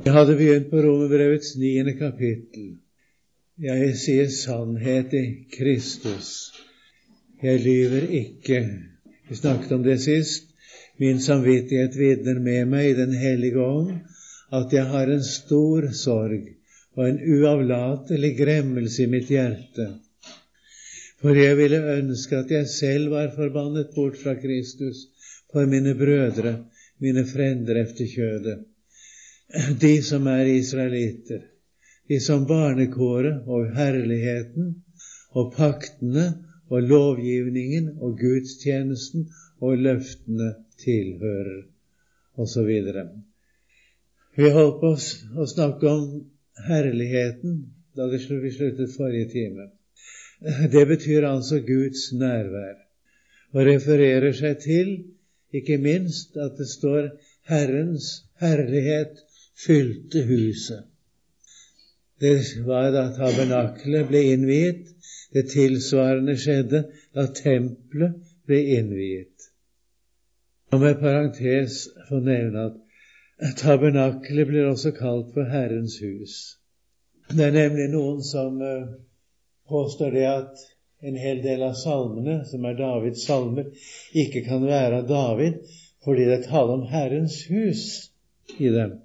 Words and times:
Jeg 0.00 0.14
hadde 0.16 0.32
begynt 0.32 0.70
på 0.70 0.80
Romerbrevets 0.80 1.50
niende 1.60 1.92
kapittel. 1.98 2.68
Jeg 3.60 3.90
sier 4.00 4.30
sannhet 4.32 5.12
i 5.12 5.24
Kristus. 5.52 6.30
Jeg 7.42 7.60
lyver 7.60 8.06
ikke. 8.08 8.60
Vi 9.28 9.36
snakket 9.36 9.74
om 9.76 9.84
det 9.84 9.98
sist. 10.00 10.46
Min 10.96 11.20
samvittighet 11.20 11.98
vitner 12.00 12.40
med 12.40 12.70
meg 12.72 12.88
i 12.88 12.96
Den 12.96 13.12
hellige 13.12 13.60
ånd 13.60 13.92
at 14.56 14.72
jeg 14.72 14.88
har 14.88 15.12
en 15.12 15.26
stor 15.26 15.90
sorg 15.92 16.48
og 16.96 17.04
en 17.04 17.20
uavlatelig 17.36 18.32
gremmelse 18.40 19.04
i 19.04 19.12
mitt 19.18 19.28
hjerte. 19.28 19.90
For 21.20 21.36
jeg 21.36 21.60
ville 21.60 21.84
ønske 21.98 22.40
at 22.40 22.56
jeg 22.56 22.72
selv 22.72 23.12
var 23.12 23.36
forbannet 23.36 23.92
bort 23.94 24.16
fra 24.24 24.32
Kristus 24.40 25.04
for 25.52 25.68
mine 25.68 25.92
brødre, 25.92 26.56
mine 27.04 27.28
frender 27.28 27.84
efter 27.84 28.08
kjødet 28.16 28.64
de 29.80 30.02
som 30.02 30.26
er 30.30 30.46
israelitter, 30.46 31.42
de 32.08 32.20
som 32.20 32.46
barnekåret 32.46 33.46
og 33.46 33.72
herligheten 33.74 34.74
og 35.34 35.52
paktene 35.56 36.26
og 36.70 36.86
lovgivningen 36.86 37.96
og 37.98 38.18
gudstjenesten 38.18 39.26
og 39.60 39.78
løftene 39.78 40.52
tilhører, 40.84 41.64
osv. 42.38 42.70
Vi 44.38 44.52
holdt 44.54 44.78
på 44.80 44.92
å 45.42 45.46
snakke 45.50 45.90
om 45.90 46.06
herligheten 46.68 47.60
da 47.98 48.06
vi 48.10 48.20
sluttet 48.22 48.94
forrige 48.94 49.32
time. 49.32 49.70
Det 50.72 50.86
betyr 50.88 51.26
altså 51.28 51.58
Guds 51.66 52.12
nærvær, 52.16 52.78
og 53.52 53.66
refererer 53.66 54.32
seg 54.32 54.62
til 54.62 54.92
ikke 55.52 55.80
minst 55.82 56.38
at 56.38 56.54
det 56.56 56.68
står 56.70 57.10
Herrens 57.50 58.12
herlighet 58.40 59.18
fylte 59.66 60.22
huset. 60.28 60.86
Det 62.20 62.36
var 62.66 62.90
da 62.92 63.06
tabernaklet 63.16 64.08
ble 64.08 64.22
innviet. 64.34 64.88
Det 65.32 65.46
tilsvarende 65.52 66.34
skjedde 66.36 66.82
da 67.16 67.26
tempelet 67.32 68.18
ble 68.48 68.58
innviet. 68.76 69.46
Og 70.70 70.82
med 70.82 71.00
parentes 71.00 71.86
få 72.08 72.20
nevne 72.22 72.66
at 72.68 73.56
tabernaklet 73.62 74.50
blir 74.50 74.68
også 74.68 74.92
kalt 74.98 75.32
for 75.34 75.48
Herrens 75.48 75.96
hus. 76.02 76.36
Det 77.30 77.46
er 77.46 77.56
nemlig 77.56 77.88
noen 77.94 78.20
som 78.26 78.60
eh, 78.62 78.90
påstår 79.70 80.14
det 80.14 80.26
at 80.28 80.64
en 81.00 81.16
hel 81.16 81.40
del 81.42 81.62
av 81.64 81.76
salmene, 81.78 82.42
som 82.44 82.64
er 82.68 82.76
Davids 82.78 83.24
salmer, 83.24 83.70
ikke 84.12 84.42
kan 84.44 84.66
være 84.66 85.00
av 85.00 85.08
David 85.08 85.62
fordi 86.04 86.26
det 86.28 86.46
taler 86.48 86.78
om 86.78 86.86
Herrens 86.88 87.42
hus 87.48 87.84
i 88.58 88.68
dem. 88.72 88.98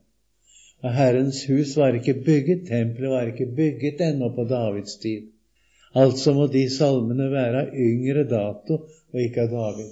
Og 0.85 0.93
Herrens 0.93 1.39
hus 1.49 1.71
var 1.79 1.95
ikke 1.97 2.13
bygget, 2.25 2.67
tempelet 2.67 3.09
var 3.09 3.31
ikke 3.31 3.47
bygget 3.57 4.01
ennå 4.05 4.29
på 4.35 4.43
Davids 4.49 4.99
tid. 5.01 5.31
Altså 5.95 6.33
må 6.37 6.45
de 6.53 6.65
salmene 6.69 7.29
være 7.31 7.61
av 7.63 7.77
yngre 7.85 8.25
dato 8.29 8.77
og 8.83 9.21
ikke 9.21 9.47
av 9.47 9.53
David. 9.53 9.87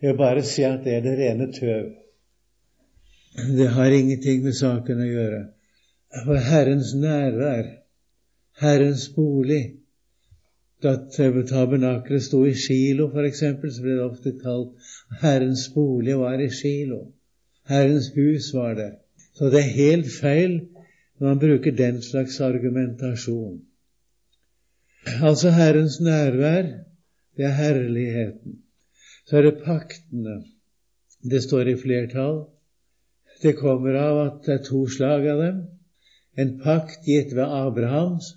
Jeg 0.00 0.12
vil 0.12 0.20
bare 0.20 0.44
si 0.46 0.64
at 0.64 0.84
det 0.84 0.94
er 0.94 1.02
det 1.04 1.16
rene 1.18 1.48
tøv. 1.52 1.88
Det 3.58 3.66
har 3.74 3.96
ingenting 3.96 4.44
med 4.46 4.56
saken 4.56 5.02
å 5.02 5.08
gjøre. 5.08 5.42
For 6.24 6.40
Herrens 6.48 6.94
nærvær, 6.96 7.68
Herrens 8.62 9.08
bolig 9.16 9.64
Da 10.82 10.94
tabernaklet 11.10 12.22
sto 12.22 12.44
i 12.46 12.54
Shilo, 12.54 13.08
f.eks., 13.10 13.40
så 13.42 13.82
ble 13.82 13.96
det 13.98 14.04
ofte 14.04 14.32
kalt 14.38 14.90
Herrens 15.22 15.64
bolig 15.74 16.14
var 16.20 16.38
i 16.38 16.46
Shilo. 16.54 17.00
Herrens 17.66 18.12
hus 18.14 18.52
var 18.54 18.78
der. 18.78 18.92
Så 19.38 19.52
det 19.52 19.60
er 19.62 19.74
helt 19.76 20.08
feil 20.10 20.54
når 21.18 21.26
man 21.28 21.40
bruker 21.42 21.74
den 21.78 22.00
slags 22.02 22.40
argumentasjon. 22.42 23.60
Altså 25.22 25.50
Herrens 25.54 26.00
nærvær, 26.00 26.62
det 27.36 27.44
er 27.44 27.54
herligheten. 27.54 28.56
Så 29.26 29.36
er 29.38 29.42
det 29.42 29.62
paktene. 29.64 30.42
Det 31.30 31.42
står 31.42 31.70
i 31.70 31.76
flertall. 31.78 32.40
Det 33.42 33.54
kommer 33.56 33.94
av 33.94 34.18
at 34.26 34.40
det 34.46 34.54
er 34.56 34.64
to 34.66 34.80
slag 34.90 35.26
av 35.30 35.42
dem. 35.42 35.60
En 36.38 36.56
pakt 36.64 37.06
gitt 37.06 37.34
ved 37.36 37.46
Abrahams, 37.46 38.32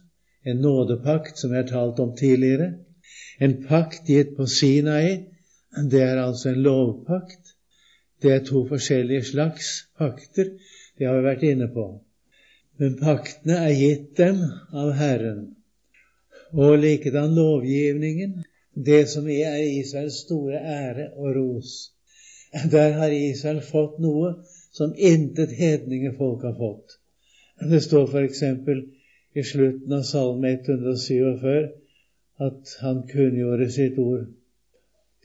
en 0.45 0.61
nådepakt 0.61 1.40
som 1.40 1.53
jeg 1.53 1.63
har 1.63 1.72
talt 1.72 2.00
om 2.00 2.13
tidligere. 2.17 2.73
En 3.41 3.63
pakt 3.66 4.09
gitt 4.09 4.35
på 4.38 4.45
Sinai, 4.45 5.25
det 5.91 6.01
er 6.01 6.22
altså 6.22 6.50
en 6.50 6.61
lovpakt. 6.61 7.56
Det 8.22 8.34
er 8.35 8.45
to 8.45 8.67
forskjellige 8.69 9.23
slags 9.34 9.72
pakter 9.97 10.53
det 11.01 11.07
har 11.09 11.16
vi 11.17 11.25
vært 11.25 11.44
inne 11.50 11.66
på. 11.73 11.84
Men 12.78 13.00
paktene 13.00 13.56
er 13.66 13.72
gitt 13.73 14.12
dem 14.19 14.44
av 14.78 14.91
Herren. 15.00 15.39
Og 16.53 16.75
likedan 16.78 17.34
lovgivningen, 17.34 18.35
det 18.75 19.07
som 19.09 19.25
er 19.34 19.63
Israels 19.63 20.19
store 20.28 20.59
ære 20.61 21.07
og 21.16 21.31
ros. 21.40 21.72
Der 22.69 22.94
har 23.00 23.16
Israel 23.17 23.63
fått 23.66 23.97
noe 24.03 24.35
som 24.78 24.94
intet 24.94 25.56
hedningefolk 25.57 26.45
har 26.45 26.53
fått. 26.59 27.00
Det 27.72 27.81
står 27.81 28.06
f.eks. 28.06 28.44
i 29.34 29.47
slutten 29.53 29.97
av 29.97 30.06
Salme 30.06 30.53
147 30.59 31.66
at 32.45 32.75
han 32.85 33.01
kunngjorde 33.09 33.72
sitt 33.73 33.97
ord 33.97 34.29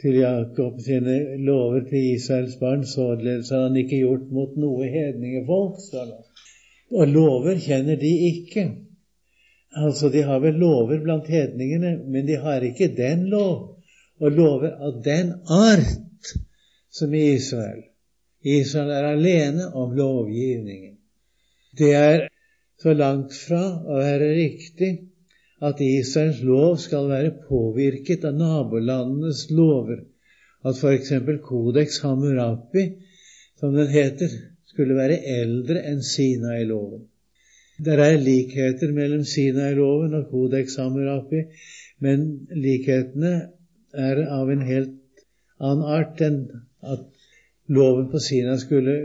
til 0.01 0.19
Jakob 0.21 0.81
sine 0.85 1.37
lover 1.45 1.81
til 1.89 2.15
Israels 2.15 2.57
barn, 2.61 2.85
således 2.87 3.51
har 3.51 3.69
han 3.69 3.77
ikke 3.77 4.03
gjort 4.03 4.27
mot 4.31 4.57
noe 4.61 4.89
hedningefolk. 4.93 5.81
Og 6.93 7.09
lover 7.09 7.57
kjenner 7.61 7.97
de 8.01 8.13
ikke. 8.31 8.67
Altså, 9.77 10.09
de 10.13 10.23
har 10.23 10.41
vel 10.45 10.61
lover 10.61 11.01
blant 11.05 11.29
hedningene, 11.29 11.97
men 12.09 12.29
de 12.29 12.37
har 12.41 12.65
ikke 12.65 12.93
den 12.97 13.27
lov, 13.33 13.77
og 14.21 14.33
lover 14.33 14.77
av 14.81 15.01
den 15.05 15.33
art 15.53 16.33
som 16.93 17.15
i 17.15 17.25
Israel. 17.35 17.83
Israel 18.47 18.93
er 18.95 19.11
alene 19.11 19.67
om 19.75 19.93
lovgivningen. 19.97 20.95
Det 21.79 21.93
er 21.95 22.29
så 22.81 22.93
langt 22.97 23.35
fra 23.37 23.63
å 23.85 23.99
være 23.99 24.33
riktig 24.37 24.93
at 25.65 25.81
Israels 25.81 26.43
lov 26.45 26.77
skal 26.81 27.09
være 27.09 27.33
påvirket 27.49 28.25
av 28.29 28.37
nabolandenes 28.37 29.47
lover. 29.51 30.03
At 30.67 30.77
f.eks. 30.77 31.13
Kodeks 31.47 32.01
Hammurapi, 32.05 32.85
som 33.61 33.77
den 33.77 33.89
heter, 33.89 34.33
skulle 34.69 34.97
være 34.99 35.23
eldre 35.41 35.81
enn 35.89 36.03
Sinai-loven. 36.05 37.07
Det 37.79 37.97
er 38.01 38.19
likheter 38.21 38.93
mellom 38.97 39.25
Sinai-loven 39.29 40.17
og 40.17 40.31
Kodeks 40.33 40.77
Hammurapi, 40.81 41.43
men 42.05 42.27
likhetene 42.53 43.35
er 43.97 44.23
av 44.33 44.51
en 44.53 44.65
helt 44.65 45.25
annen 45.57 45.85
art 45.97 46.21
enn 46.25 46.41
at 46.85 47.07
loven 47.73 48.11
på 48.13 48.21
Sinai 48.21 48.59
skulle 48.61 48.97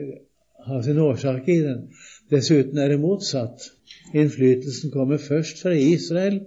ha 0.67 0.81
sin 0.83 0.99
årsak 0.99 1.47
i 1.49 1.59
den. 1.63 1.85
Dessuten 2.31 2.79
er 2.79 2.91
det 2.91 2.99
motsatt. 3.01 3.69
Innflytelsen 4.13 4.91
kommer 4.91 5.17
først 5.17 5.61
fra 5.63 5.71
Israel, 5.71 6.41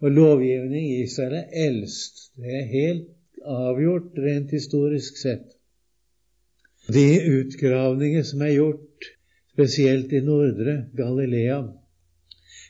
og 0.00 0.10
lovgivning 0.10 0.90
i 0.90 1.02
Israel 1.02 1.34
er 1.34 1.66
eldst. 1.66 2.30
Det 2.36 2.52
er 2.60 2.72
helt 2.72 3.08
avgjort 3.46 4.18
rent 4.18 4.50
historisk 4.50 5.16
sett. 5.22 5.54
De 6.92 7.06
utgravninger 7.38 8.22
som 8.22 8.42
er 8.42 8.54
gjort, 8.58 9.10
spesielt 9.56 10.12
i 10.12 10.20
nordre 10.20 10.76
Galilea, 10.96 11.62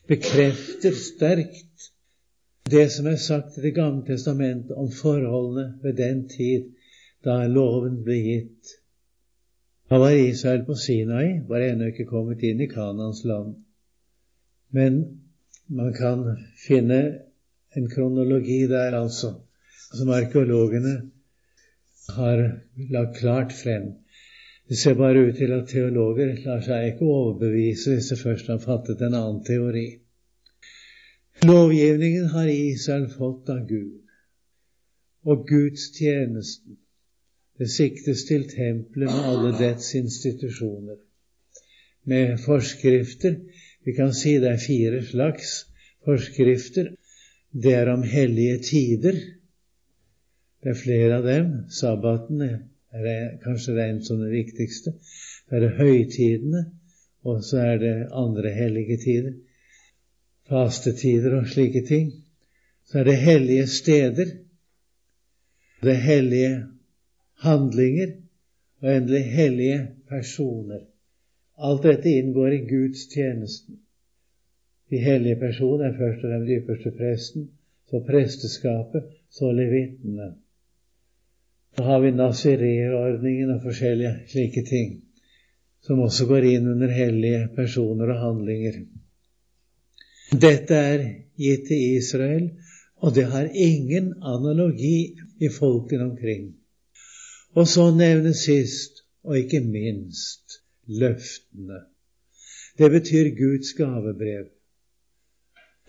bekrefter 0.09 0.95
sterkt 0.95 1.91
det 2.71 2.87
som 2.93 3.07
er 3.07 3.19
sagt 3.23 3.59
i 3.59 3.63
Det 3.63 3.75
gamle 3.75 4.07
testamentet 4.07 4.77
om 4.77 4.91
forholdene 4.91 5.79
ved 5.83 5.99
den 5.99 6.29
tid 6.29 6.73
da 7.25 7.45
loven 7.51 8.03
ble 8.07 8.17
gitt. 8.23 8.73
Han 9.91 10.01
var 10.01 10.19
Israel 10.19 10.65
på 10.67 10.75
Sinai, 10.75 11.41
var 11.49 11.63
ennå 11.63 11.93
ikke 11.93 12.09
kommet 12.11 12.43
inn 12.43 12.61
i 12.61 12.71
Kanans 12.71 13.25
land. 13.25 13.55
Men 14.71 15.21
man 15.67 15.93
kan 15.95 16.25
finne 16.67 17.19
en 17.77 17.91
kronologi 17.91 18.67
der, 18.67 18.95
altså, 18.95 19.35
som 19.93 20.11
arkeologene 20.11 21.11
har 22.17 22.43
lagt 22.91 23.17
klart 23.19 23.53
frem. 23.53 23.93
Det 24.69 24.79
ser 24.79 24.95
bare 24.95 25.29
ut 25.29 25.37
til 25.37 25.53
at 25.55 25.69
teologer 25.69 26.33
lar 26.45 26.63
seg 26.67 26.93
ikke 26.93 27.07
overbevise 27.07 27.95
hvis 27.95 28.09
de 28.11 28.19
først 28.19 28.49
har 28.51 28.63
fattet 28.63 29.03
en 29.03 29.15
annen 29.15 29.45
teori. 29.47 29.87
Lovgivningen 31.47 32.27
har 32.33 32.49
Israel 32.51 33.07
fått 33.13 33.51
av 33.53 33.63
Gud, 33.69 34.03
og 35.27 35.47
gudstjenesten 35.47 36.79
det 37.59 37.69
siktes 37.73 38.25
til 38.29 38.49
tempelet 38.51 39.13
med 39.13 39.29
alle 39.31 39.53
dets 39.59 39.95
institusjoner. 39.95 40.99
Med 42.05 42.37
forskrifter 42.43 43.39
Vi 43.87 43.95
kan 43.95 44.15
si 44.15 44.37
det 44.43 44.53
er 44.53 44.63
fire 44.63 45.03
slags 45.07 45.57
forskrifter. 46.05 46.93
Det 47.53 47.75
er 47.75 47.93
om 47.93 48.03
hellige 48.03 48.59
tider. 48.67 49.21
Det 50.63 50.73
er 50.73 50.81
flere 50.81 51.21
av 51.21 51.29
dem. 51.29 51.53
Sabbaten 51.71 52.43
er 52.43 53.37
kanskje 53.45 53.77
regnet 53.79 54.09
som 54.09 54.19
det 54.25 54.33
viktigste. 54.35 54.97
Det 55.47 55.63
er 55.63 55.79
høytidene 55.79 56.67
og 57.27 57.43
så 57.45 57.59
er 57.59 57.79
det 57.83 57.95
andre 58.15 58.53
hellige 58.55 58.97
tider, 59.03 59.33
fastetider 60.49 61.41
og 61.41 61.49
slike 61.51 61.83
ting. 61.89 62.13
Så 62.87 63.01
er 63.01 63.09
det 63.09 63.17
hellige 63.19 63.67
steder, 63.67 64.29
det 65.83 65.93
er 65.93 66.05
hellige 66.07 66.53
handlinger 67.43 68.13
og 68.83 68.93
endelig 68.97 69.25
hellige 69.25 69.81
personer. 70.09 70.87
Alt 71.57 71.83
dette 71.83 72.09
inngår 72.09 72.53
i 72.53 72.65
Guds 72.69 73.09
tjenesten. 73.09 73.79
De 74.91 74.99
hellige 75.01 75.37
personer 75.41 75.89
er 75.89 75.99
først 75.99 76.25
og 76.25 76.31
fremst 76.31 76.53
ypperste 76.57 76.93
presten, 76.99 77.47
så 77.91 78.03
presteskapet, 78.07 79.07
så 79.31 79.53
levitene. 79.53 80.35
Så 81.77 81.85
har 81.85 82.01
vi 82.01 82.11
nazireerordningen 82.11 83.51
og 83.55 83.63
forskjellige 83.65 84.13
slike 84.29 84.63
ting, 84.69 84.93
som 85.85 86.01
også 86.05 86.29
går 86.29 86.47
inn 86.51 86.69
under 86.75 86.93
hellige 86.93 87.49
personer 87.57 88.13
og 88.15 88.21
handlinger. 88.21 88.79
Dette 90.33 90.77
er 90.93 91.05
gitt 91.41 91.67
til 91.71 91.97
Israel, 91.97 92.51
og 93.01 93.15
det 93.15 93.27
har 93.33 93.49
ingen 93.53 94.13
analogi 94.23 95.17
i 95.41 95.49
folkene 95.53 96.11
omkring. 96.11 96.55
Og 97.57 97.69
så 97.69 97.91
nevnes 97.97 98.45
sist, 98.45 99.05
og 99.25 99.39
ikke 99.39 99.61
minst, 99.61 100.46
løftene. 100.87 101.81
Det 102.79 102.91
betyr 102.93 103.33
Guds 103.39 103.73
gavebrev. 103.79 104.47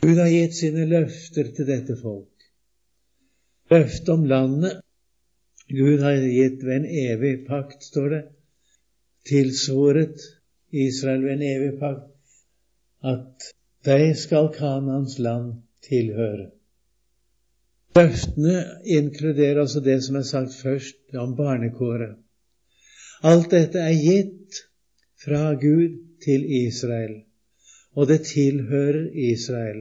Gud 0.02 0.18
har 0.18 0.30
gitt 0.30 0.56
sine 0.56 0.86
løfter 0.88 1.52
til 1.56 1.68
dette 1.68 1.98
folk. 2.02 2.34
Løftet 3.72 4.10
om 4.14 4.26
landet 4.30 4.82
Gud 5.68 6.00
har 6.00 6.16
gitt 6.24 6.62
ved 6.64 6.76
en 6.76 6.86
evig 6.86 7.34
pakt, 7.48 7.84
står 7.84 8.10
det, 8.10 8.22
tilsvoret 9.28 10.22
Israel 10.72 11.26
ved 11.26 11.34
en 11.34 11.44
evig 11.44 11.74
pakt, 11.82 12.14
at 13.04 13.50
deg 13.88 14.14
skal 14.20 14.48
Kanans 14.56 15.18
land 15.20 15.58
tilhøre. 15.84 16.54
Løftene 17.98 18.62
inkluderer 18.86 19.60
altså 19.66 19.82
det 19.84 19.98
som 20.06 20.16
er 20.20 20.28
sagt 20.30 20.56
først 20.56 21.20
om 21.20 21.36
barnekåret. 21.36 22.16
Alt 23.28 23.52
dette 23.52 23.82
er 23.82 23.96
gitt 23.98 24.64
fra 25.28 25.46
Gud 25.60 26.02
til 26.24 26.48
Israel 26.64 27.18
og 27.98 28.08
det 28.08 28.20
tilhører 28.30 29.08
Israel, 29.14 29.80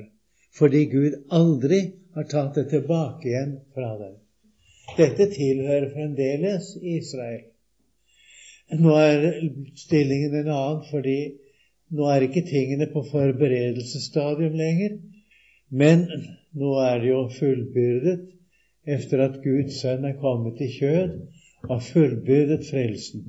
fordi 0.59 0.85
Gud 0.93 1.17
aldri 1.39 1.81
har 2.17 2.29
tatt 2.31 2.55
det 2.57 2.71
tilbake 2.71 3.29
igjen 3.29 3.59
fra 3.77 3.91
dem. 4.01 4.15
Dette 4.97 5.27
tilhører 5.35 5.91
fremdeles 5.93 6.71
Israel. 6.81 7.43
Nå 8.81 8.95
er 8.99 9.27
stillingen 9.83 10.39
en 10.41 10.49
annen, 10.55 10.87
fordi 10.89 11.19
nå 11.97 12.09
er 12.11 12.25
ikke 12.27 12.47
tingene 12.49 12.89
på 12.95 13.05
forberedelsesstadium 13.11 14.57
lenger, 14.59 14.97
men 15.69 16.07
nå 16.57 16.73
er 16.87 17.03
det 17.03 17.13
jo 17.13 17.23
fullbyrdet 17.37 18.25
etter 18.97 19.27
at 19.27 19.43
Guds 19.45 19.83
sønn 19.83 20.09
er 20.09 20.17
kommet 20.23 20.63
i 20.65 20.71
kjød 20.73 21.19
og 21.69 21.83
fullbyrdet 21.93 22.65
frelsen. 22.71 23.29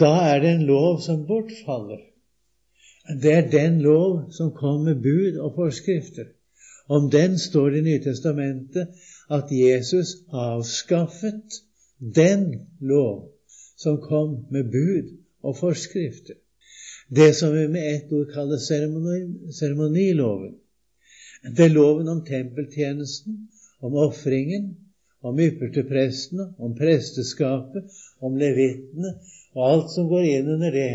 Da 0.00 0.12
er 0.32 0.40
det 0.40 0.50
en 0.54 0.66
lov 0.66 1.00
som 1.04 1.26
bortfaller. 1.26 2.00
Det 3.22 3.32
er 3.32 3.50
den 3.50 3.80
lov 3.84 4.32
som 4.32 4.52
kom 4.56 4.84
med 4.84 5.02
bud 5.02 5.38
og 5.38 5.54
forskrifter. 5.54 6.24
Om 6.88 7.10
den 7.10 7.38
står 7.38 7.70
det 7.70 7.78
i 7.78 7.86
Nytestamentet 7.86 8.88
at 9.30 9.52
Jesus 9.52 10.14
avskaffet 10.32 11.60
den 11.98 12.68
lov 12.80 13.28
som 13.76 14.00
kom 14.00 14.46
med 14.50 14.64
bud 14.72 15.16
og 15.42 15.56
forskrifter. 15.56 16.34
Det 17.08 17.34
som 17.36 17.52
vi 17.52 17.68
med 17.68 17.94
ett 17.94 18.12
ord 18.12 18.32
kaller 18.32 18.58
seremoniloven. 19.52 20.54
Det 21.56 21.64
er 21.64 21.72
loven 21.72 22.08
om 22.08 22.24
tempeltjenesten, 22.24 23.48
om 23.80 23.94
ofringen, 23.94 24.76
om 25.26 25.38
yppersteprestene, 25.42 26.52
om 26.58 26.74
presteskapet, 26.78 27.90
om 28.22 28.36
levitene 28.38 29.16
og 29.56 29.62
alt 29.66 29.94
som 29.94 30.10
går 30.10 30.26
inn 30.30 30.52
under 30.54 30.74
det 30.74 30.90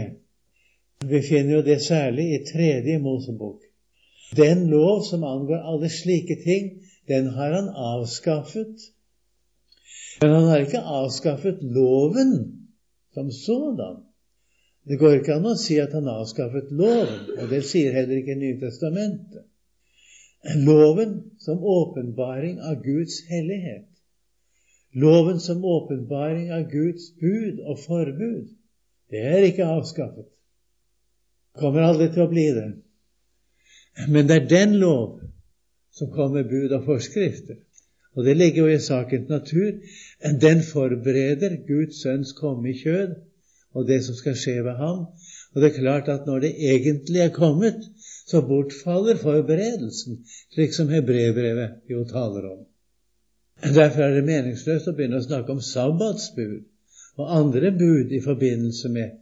vi 1.10 1.22
finner 1.22 1.58
jo 1.58 1.62
det 1.62 1.82
særlig 1.84 2.26
i 2.34 2.44
tredje 2.48 3.00
Mosebok. 3.00 3.62
Den 4.36 4.68
lov 4.70 5.04
som 5.10 5.24
angår 5.24 5.66
alle 5.72 5.90
slike 5.90 6.38
ting, 6.44 6.72
den 7.08 7.28
har 7.36 7.54
han 7.54 7.70
avskaffet. 7.70 8.88
Men 10.22 10.32
han 10.32 10.48
har 10.50 10.64
ikke 10.64 10.80
avskaffet 10.80 11.62
loven 11.62 12.34
som 13.14 13.32
sådan. 13.32 14.04
Det 14.88 15.00
går 15.00 15.20
ikke 15.20 15.38
an 15.38 15.48
å 15.48 15.58
si 15.60 15.78
at 15.80 15.94
han 15.96 16.08
avskaffet 16.12 16.72
loven, 16.72 17.34
og 17.40 17.50
det 17.52 17.64
sier 17.68 17.96
heller 17.96 18.20
ikke 18.20 18.40
Nytestamentet. 18.40 19.48
Loven 20.60 21.20
som 21.40 21.64
åpenbaring 21.64 22.60
av 22.60 22.82
Guds 22.84 23.22
hellighet. 23.30 23.88
Loven 24.94 25.40
som 25.40 25.66
åpenbaring 25.66 26.52
av 26.54 26.68
Guds 26.70 27.10
bud 27.18 27.60
og 27.66 27.80
forbud. 27.82 28.48
Det 29.10 29.22
er 29.22 29.48
ikke 29.48 29.66
avskaffet. 29.66 30.30
Kommer 31.58 31.86
aldri 31.86 32.10
til 32.14 32.26
å 32.26 32.32
bli 32.32 32.48
det. 32.54 32.70
Men 34.10 34.30
det 34.30 34.38
er 34.38 34.50
den 34.50 34.78
lov 34.82 35.20
som 35.94 36.10
kommer 36.14 36.46
bud 36.50 36.74
og 36.74 36.86
forskrifter. 36.86 37.60
Og 38.14 38.26
det 38.26 38.38
ligger 38.38 38.68
jo 38.68 38.74
i 38.74 38.82
sakens 38.82 39.30
natur. 39.30 39.80
Den 40.42 40.62
forbereder 40.66 41.60
Guds 41.68 42.02
sønns 42.02 42.34
komme 42.38 42.70
i 42.70 42.78
kjød 42.78 43.16
og 43.74 43.88
det 43.90 44.04
som 44.06 44.18
skal 44.18 44.38
skje 44.38 44.60
ved 44.66 44.78
ham. 44.78 45.06
Og 45.54 45.62
det 45.62 45.70
er 45.70 45.80
klart 45.80 46.10
at 46.14 46.28
når 46.30 46.46
det 46.46 46.54
egentlig 46.74 47.24
er 47.24 47.34
kommet, 47.34 47.82
så 48.30 48.42
bortfaller 48.46 49.18
forberedelsen, 49.22 50.22
slik 50.54 50.74
som 50.74 50.90
hebreerbrevet 50.94 51.82
jo 51.90 52.06
taler 52.10 52.46
om. 52.52 52.62
Derfor 53.64 54.04
er 54.04 54.16
det 54.18 54.26
meningsløst 54.28 54.90
å 54.92 54.94
begynne 54.96 55.22
å 55.22 55.24
snakke 55.24 55.54
om 55.56 55.62
sabbatsbud 55.64 56.64
og 57.22 57.30
andre 57.32 57.72
bud 57.72 58.12
i 58.12 58.20
forbindelse 58.24 58.90
med 58.92 59.14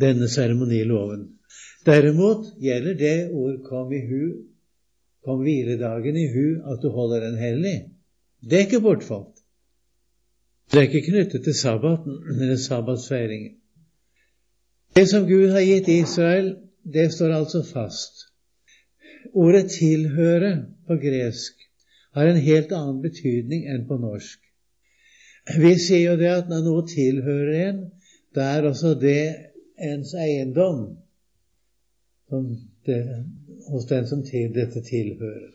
denne 0.00 0.28
seremoniloven. 0.30 1.24
Derimot 1.86 2.52
gjelder 2.62 2.94
det 2.94 3.30
ord 3.32 3.62
'kom 3.64 3.92
i 3.92 4.00
hu', 4.06 4.44
kom 5.24 5.42
hviledagen 5.42 6.16
i 6.16 6.26
hu, 6.30 6.46
at 6.72 6.82
du 6.82 6.88
holder 6.88 7.20
den 7.20 7.38
hellig. 7.38 7.90
Det 8.40 8.58
er 8.58 8.66
ikke 8.66 8.80
bortfalt. 8.80 9.34
Det 10.72 10.78
er 10.78 10.88
ikke 10.88 11.10
knyttet 11.10 11.44
til 11.44 11.54
sabbaten 11.54 12.18
eller 12.40 12.56
sabbatsfeiringen. 12.56 13.54
Det 14.96 15.08
som 15.08 15.26
Gud 15.26 15.50
har 15.50 15.60
gitt 15.60 15.88
Israel, 15.88 16.56
det 16.94 17.12
står 17.12 17.32
altså 17.32 17.62
fast. 17.62 18.14
Ordet 19.34 19.70
'tilhøre' 19.70 20.64
på 20.86 20.94
gresk 21.02 21.65
har 22.16 22.26
en 22.26 22.40
helt 22.40 22.72
annen 22.72 23.02
betydning 23.04 23.66
enn 23.68 23.84
på 23.88 23.98
norsk. 24.00 24.40
Vi 25.60 25.74
sier 25.78 26.14
jo 26.14 26.14
det 26.20 26.30
at 26.32 26.48
når 26.50 26.62
noe 26.64 26.84
tilhører 26.88 27.58
en, 27.68 27.82
da 28.34 28.46
er 28.56 28.68
også 28.70 28.94
det 29.00 29.20
ens 29.76 30.14
eiendom 30.16 30.96
det, 32.86 32.96
hos 33.68 33.84
den 33.90 34.08
som 34.08 34.24
til 34.24 34.48
dette 34.54 34.80
tilhører. 34.88 35.52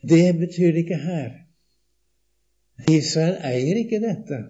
Det 0.00 0.24
betyr 0.40 0.72
det 0.72 0.86
ikke 0.86 1.02
her. 1.04 1.30
Israel 2.88 3.36
eier 3.44 3.82
ikke 3.82 4.00
dette 4.00 4.40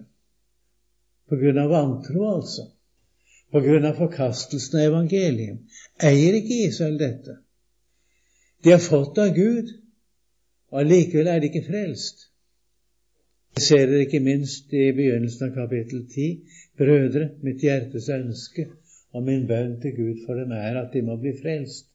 på 1.27 1.39
grunn 1.41 1.59
av 1.59 1.75
vantro, 1.75 2.23
altså. 2.37 2.69
På 3.51 3.59
grunn 3.59 3.85
av 3.87 3.99
forkastelsen 3.99 4.79
av 4.79 4.87
evangeliet. 4.93 5.59
Eier 5.99 6.39
ikke 6.39 6.63
Israel 6.69 6.95
dette. 6.99 7.35
De 8.63 8.71
har 8.71 8.83
fått 8.83 9.19
av 9.19 9.35
Gud, 9.35 9.67
og 10.71 10.81
allikevel 10.81 11.27
er 11.27 11.39
de 11.39 11.49
ikke 11.51 11.67
frelst. 11.67 12.27
Det 13.55 13.63
ser 13.63 13.85
det 13.89 14.05
ikke 14.05 14.23
minst 14.23 14.71
i 14.73 14.91
begynnelsen 14.95 15.49
av 15.49 15.55
kapittel 15.55 16.05
10. 16.07 16.27
Brødre, 16.79 17.25
mitt 17.43 17.63
hjertes 17.65 18.07
ønske 18.15 18.69
og 19.11 19.25
min 19.27 19.43
bønn 19.47 19.73
til 19.83 19.95
Gud 19.97 20.21
for 20.25 20.39
dem 20.39 20.53
er 20.55 20.79
at 20.79 20.93
de 20.93 21.01
må 21.03 21.17
bli 21.19 21.33
frelst. 21.41 21.89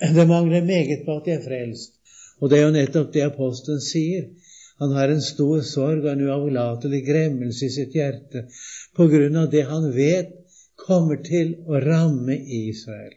Det 0.00 0.28
mangler 0.28 0.62
meget 0.64 1.02
på 1.06 1.16
at 1.18 1.26
de 1.26 1.34
er 1.34 1.42
frelst. 1.42 1.98
Og 2.38 2.50
det 2.50 2.58
er 2.58 2.64
jo 2.66 2.76
nettopp 2.76 3.10
det 3.14 3.24
apostelen 3.26 3.82
sier. 3.82 4.30
Han 4.82 4.94
har 4.94 5.10
en 5.10 5.22
stor 5.22 5.60
sorg 5.66 6.04
og 6.04 6.12
en 6.12 6.22
uavlatelig 6.26 7.02
gremmelse 7.06 7.66
i 7.66 7.74
sitt 7.74 7.98
hjerte 7.98 8.46
på 8.96 9.08
grunn 9.10 9.36
av 9.42 9.50
det 9.50 9.66
han 9.68 9.90
vet 9.94 10.32
kommer 10.86 11.20
til 11.26 11.54
å 11.66 11.82
ramme 11.82 12.38
Israel. 12.38 13.14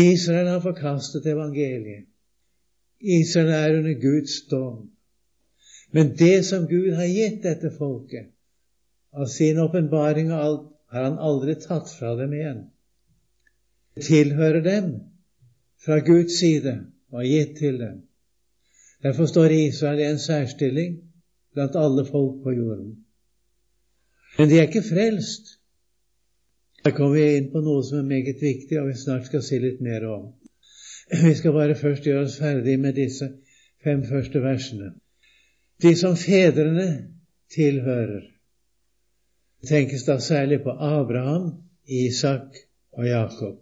Israel 0.00 0.52
har 0.54 0.62
forkastet 0.64 1.26
evangeliet. 1.28 2.09
Israel 3.00 3.48
er 3.48 3.78
under 3.78 3.94
Guds 4.00 4.42
dom. 4.50 4.90
Men 5.92 6.16
det 6.16 6.44
som 6.44 6.68
Gud 6.68 6.92
har 6.94 7.08
gitt 7.08 7.42
dette 7.42 7.72
folket, 7.78 8.30
av 9.12 9.26
sin 9.26 9.58
åpenbaring 9.58 10.30
og 10.32 10.40
alt, 10.44 10.66
har 10.90 11.06
han 11.06 11.18
aldri 11.18 11.54
tatt 11.58 11.90
fra 11.90 12.14
dem 12.18 12.32
igjen. 12.34 12.62
Det 13.94 14.06
tilhører 14.06 14.62
dem 14.62 14.90
fra 15.84 15.98
Guds 16.06 16.38
side 16.38 16.76
og 17.10 17.22
er 17.22 17.28
gitt 17.30 17.56
til 17.58 17.78
dem. 17.78 18.02
Derfor 19.02 19.26
står 19.26 19.54
Israel 19.54 20.02
i 20.02 20.08
en 20.10 20.18
særstilling 20.18 20.98
blant 21.54 21.78
alle 21.78 22.04
folk 22.06 22.42
på 22.42 22.52
jorden. 22.52 22.92
Men 24.38 24.50
de 24.50 24.58
er 24.58 24.68
ikke 24.68 24.86
frelst. 24.86 25.56
Her 26.84 26.94
kommer 26.96 27.16
vi 27.16 27.36
inn 27.36 27.50
på 27.52 27.62
noe 27.64 27.82
som 27.84 27.98
er 28.00 28.08
meget 28.08 28.38
viktig, 28.40 28.78
og 28.80 28.88
vi 28.88 28.98
snart 28.98 29.26
skal 29.28 29.42
si 29.44 29.58
litt 29.60 29.82
mer 29.84 30.06
om. 30.08 30.30
Vi 31.26 31.34
skal 31.34 31.52
bare 31.52 31.74
først 31.74 32.04
gjøre 32.06 32.22
oss 32.24 32.38
ferdig 32.38 32.76
med 32.78 32.94
disse 32.94 33.26
fem 33.84 34.04
første 34.06 34.42
versene. 34.42 34.92
De 35.82 35.94
som 35.98 36.14
fedrene 36.16 36.86
tilhører, 37.50 38.28
tenkes 39.66 40.04
da 40.06 40.20
særlig 40.22 40.60
på 40.62 40.70
Abraham, 40.70 41.50
Isak 41.86 42.60
og 42.92 43.08
Jakob, 43.08 43.58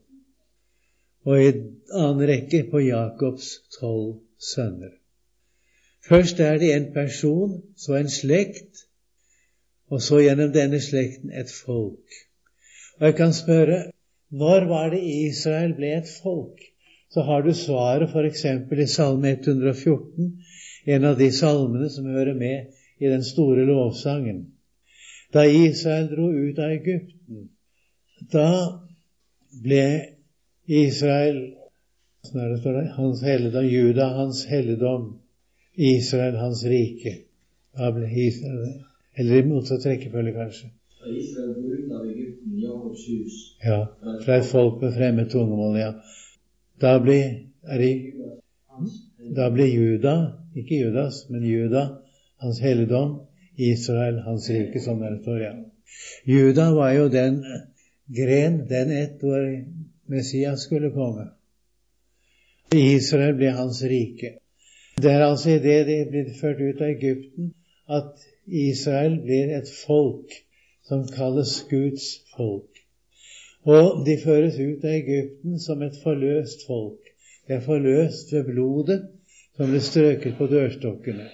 og 1.24 1.40
i 1.40 1.48
annen 1.94 2.28
rekke 2.28 2.66
på 2.70 2.82
Jakobs 2.84 3.50
tolv 3.78 4.20
sønner. 4.52 4.92
Først 6.08 6.40
er 6.40 6.58
det 6.60 6.74
en 6.74 6.92
person, 6.92 7.62
så 7.76 7.96
en 7.96 8.12
slekt, 8.12 8.84
og 9.88 10.02
så 10.02 10.20
gjennom 10.20 10.52
denne 10.52 10.80
slekten 10.84 11.32
et 11.32 11.52
folk. 11.64 12.18
Og 12.98 13.06
jeg 13.06 13.16
kan 13.16 13.32
spørre 13.32 13.86
når 14.28 14.66
var 14.68 14.90
det 14.92 15.00
Israel 15.00 15.72
ble 15.76 15.96
et 15.96 16.10
folk? 16.22 16.60
Så 17.18 17.22
har 17.22 17.42
du 17.42 17.54
svaret 17.54 18.10
f.eks. 18.14 18.44
i 18.72 18.86
Salme 18.86 19.28
114, 19.28 20.26
en 20.84 21.04
av 21.04 21.16
de 21.18 21.26
salmene 21.34 21.88
som 21.90 22.04
hører 22.06 22.36
med 22.38 22.68
i 23.02 23.08
den 23.10 23.24
store 23.26 23.64
lovsangen. 23.66 24.44
Da 25.34 25.42
Israel 25.50 26.06
dro 26.12 26.28
ut 26.30 26.60
av 26.62 26.70
Egypten, 26.76 27.40
da 28.30 28.50
ble 29.64 29.80
Israel 30.70 31.40
hans 33.00 33.24
helligdom, 33.26 33.66
Juda 33.66 34.06
hans 34.20 34.44
helligdom, 34.46 35.08
Israel 35.74 36.38
hans 36.38 36.62
rike. 36.70 37.16
Da 37.74 37.90
ble 37.96 38.12
Israel 38.28 38.78
Eller 39.18 39.42
i 39.42 39.48
motsatt 39.50 39.82
rekkefølge, 39.90 40.36
kanskje. 40.38 40.70
Da 41.02 41.10
Israel 41.10 41.50
dro 41.58 41.74
ut 41.74 41.98
av 41.98 42.06
Egypten, 42.06 42.54
Jakobs 42.62 43.10
hus 43.10 43.42
Ja, 43.64 43.80
fra 44.22 44.38
et 44.38 44.46
folk 44.54 44.78
med 44.86 44.94
fremmed 44.94 45.34
tungemål, 45.34 45.80
ja. 45.82 45.92
Da 46.80 46.98
blir, 47.02 47.24
det, 47.78 47.92
da 49.36 49.48
ble 49.50 49.66
Juda, 49.66 50.14
ikke 50.56 50.82
Judas, 50.84 51.24
men 51.30 51.46
Juda, 51.46 51.86
hans 52.42 52.60
helligdom, 52.62 53.16
Israel, 53.58 54.20
hans 54.26 54.46
rike, 54.50 54.80
som 54.80 55.00
det 55.02 55.16
står, 55.22 55.40
ja. 55.42 55.54
Juda 56.28 56.70
var 56.74 56.92
jo 56.94 57.08
den 57.10 57.40
gren, 58.06 58.60
den 58.68 58.92
ett 58.92 59.22
hvor 59.22 59.42
Messias 60.06 60.62
skulle 60.68 60.90
komme. 60.94 61.30
Israel 62.74 63.34
ble 63.36 63.50
hans 63.56 63.82
rike. 63.82 64.36
Det 64.98 65.10
er 65.12 65.24
altså 65.24 65.56
idet 65.56 65.86
de 65.88 65.98
blir 66.10 66.34
ført 66.40 66.60
ut 66.60 66.82
av 66.82 66.90
Egypten, 66.92 67.52
at 67.88 68.24
Israel 68.46 69.18
blir 69.24 69.54
et 69.56 69.70
folk 69.86 70.34
som 70.88 71.06
kalles 71.08 71.54
Guds 71.70 72.08
folk. 72.36 72.77
Og 73.68 74.04
de 74.06 74.14
føres 74.22 74.56
ut 74.56 74.84
av 74.86 74.94
Egypten 74.94 75.58
som 75.60 75.82
et 75.84 75.96
forløst 76.02 76.64
folk. 76.68 77.02
Det 77.48 77.58
er 77.58 77.64
forløst 77.66 78.32
ved 78.32 78.46
blodet 78.48 79.02
som 79.58 79.68
ble 79.72 79.80
strøket 79.84 80.38
på 80.38 80.48
dørstokkene. 80.48 81.26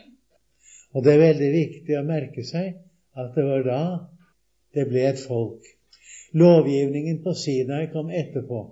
Og 0.94 1.04
det 1.04 1.14
er 1.14 1.22
veldig 1.22 1.50
viktig 1.52 1.98
å 1.98 2.06
merke 2.06 2.42
seg 2.46 2.74
at 3.18 3.34
det 3.36 3.44
var 3.46 3.64
da 3.66 3.82
det 4.74 4.88
ble 4.90 5.04
et 5.10 5.20
folk. 5.22 5.62
Lovgivningen 6.34 7.20
på 7.22 7.34
Sinai 7.38 7.86
kom 7.92 8.10
etterpå. 8.10 8.62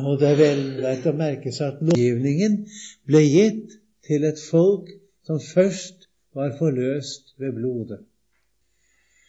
Og 0.00 0.14
det 0.20 0.30
er 0.30 0.38
vel 0.40 0.62
verdt 0.80 1.08
å 1.10 1.16
merke 1.16 1.52
seg 1.52 1.74
at 1.74 1.82
lovgivningen 1.84 2.62
ble 3.08 3.20
gitt 3.26 3.74
til 4.08 4.24
et 4.24 4.40
folk 4.40 4.88
som 5.28 5.40
først 5.40 6.08
var 6.32 6.54
forløst 6.56 7.34
ved 7.40 7.52
blodet. 7.58 8.00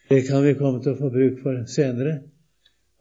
Det 0.07 0.23
kan 0.27 0.43
vi 0.45 0.55
komme 0.55 0.79
til 0.83 0.93
å 0.93 0.99
få 1.01 1.11
bruk 1.11 1.41
for 1.43 1.65
senere. 1.67 2.21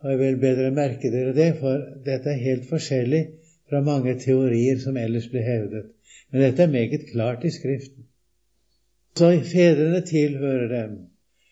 Og 0.02 0.10
jeg 0.10 0.18
vil 0.18 0.38
bedre 0.42 0.70
merke 0.74 1.10
dere 1.14 1.34
det, 1.36 1.52
for 1.60 1.82
dette 2.06 2.32
er 2.32 2.42
helt 2.42 2.66
forskjellig 2.70 3.22
fra 3.70 3.82
mange 3.86 4.16
teorier 4.18 4.80
som 4.82 4.96
ellers 4.98 5.28
blir 5.30 5.46
hevdet. 5.46 5.92
Men 6.30 6.42
dette 6.42 6.64
er 6.64 6.72
meget 6.72 7.06
klart 7.12 7.44
i 7.46 7.52
Skriften. 7.54 8.08
Så 9.16 9.30
fedrene 9.46 10.00
tilhører 10.08 10.68
dem. 10.72 10.96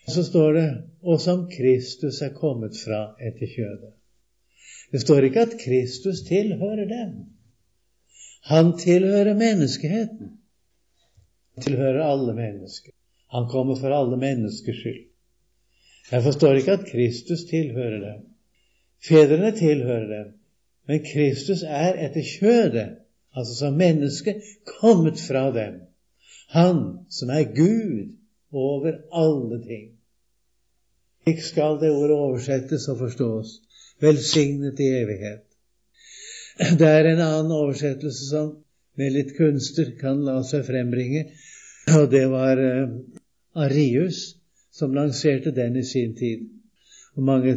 Så 0.09 0.25
står 0.25 0.53
det 0.53 0.69
'og 1.03 1.21
som 1.21 1.49
Kristus 1.51 2.23
er 2.23 2.33
kommet 2.35 2.77
fra 2.85 3.15
etter 3.21 3.47
kjødet'. 3.47 3.95
Det 4.93 5.01
står 5.01 5.25
ikke 5.25 5.41
at 5.41 5.59
Kristus 5.65 6.23
tilhører 6.29 6.89
dem. 6.89 7.13
Han 8.43 8.79
tilhører 8.79 9.35
menneskeheten. 9.35 10.31
Han 11.55 11.63
tilhører 11.63 12.03
alle 12.03 12.35
mennesker. 12.35 12.93
Han 13.31 13.49
kommer 13.51 13.77
for 13.77 13.95
alle 13.95 14.17
menneskers 14.17 14.77
skyld. 14.77 15.05
Jeg 16.13 16.23
forstår 16.23 16.55
ikke 16.55 16.73
at 16.73 16.87
Kristus 16.93 17.45
tilhører 17.51 18.01
dem. 18.01 18.31
Fedrene 19.09 19.53
tilhører 19.57 20.09
dem, 20.09 20.33
men 20.89 21.05
Kristus 21.05 21.63
er 21.63 21.97
etter 22.05 22.27
kjødet, 22.27 22.89
altså 23.37 23.55
som 23.55 23.79
menneske, 23.81 24.35
kommet 24.81 25.21
fra 25.21 25.47
dem. 25.55 25.81
Han 26.53 26.83
som 27.11 27.31
er 27.31 27.47
Gud 27.55 28.11
over 28.53 28.99
alle 29.13 29.61
ting. 29.65 29.87
Slik 31.25 31.43
skal 31.47 31.79
det 31.81 31.93
ordet 31.93 32.17
oversettes 32.17 32.89
og 32.89 32.99
forstås. 32.99 33.61
Velsignet 34.01 34.81
i 34.81 34.89
evighet. 35.03 35.47
Det 36.79 36.89
er 36.89 37.07
en 37.09 37.23
annen 37.23 37.53
oversettelse 37.53 38.27
som 38.33 38.51
med 38.99 39.15
litt 39.15 39.37
kunster 39.37 39.93
kan 40.01 40.21
la 40.27 40.41
seg 40.45 40.65
frembringe, 40.67 41.29
og 41.97 42.09
det 42.13 42.27
var 42.33 42.61
eh, 42.61 42.97
Arius 43.65 44.19
som 44.75 44.97
lanserte 44.97 45.55
den 45.57 45.79
i 45.81 45.85
sin 45.87 46.17
tid. 46.19 46.49
Og 47.21 47.27
mange 47.29 47.53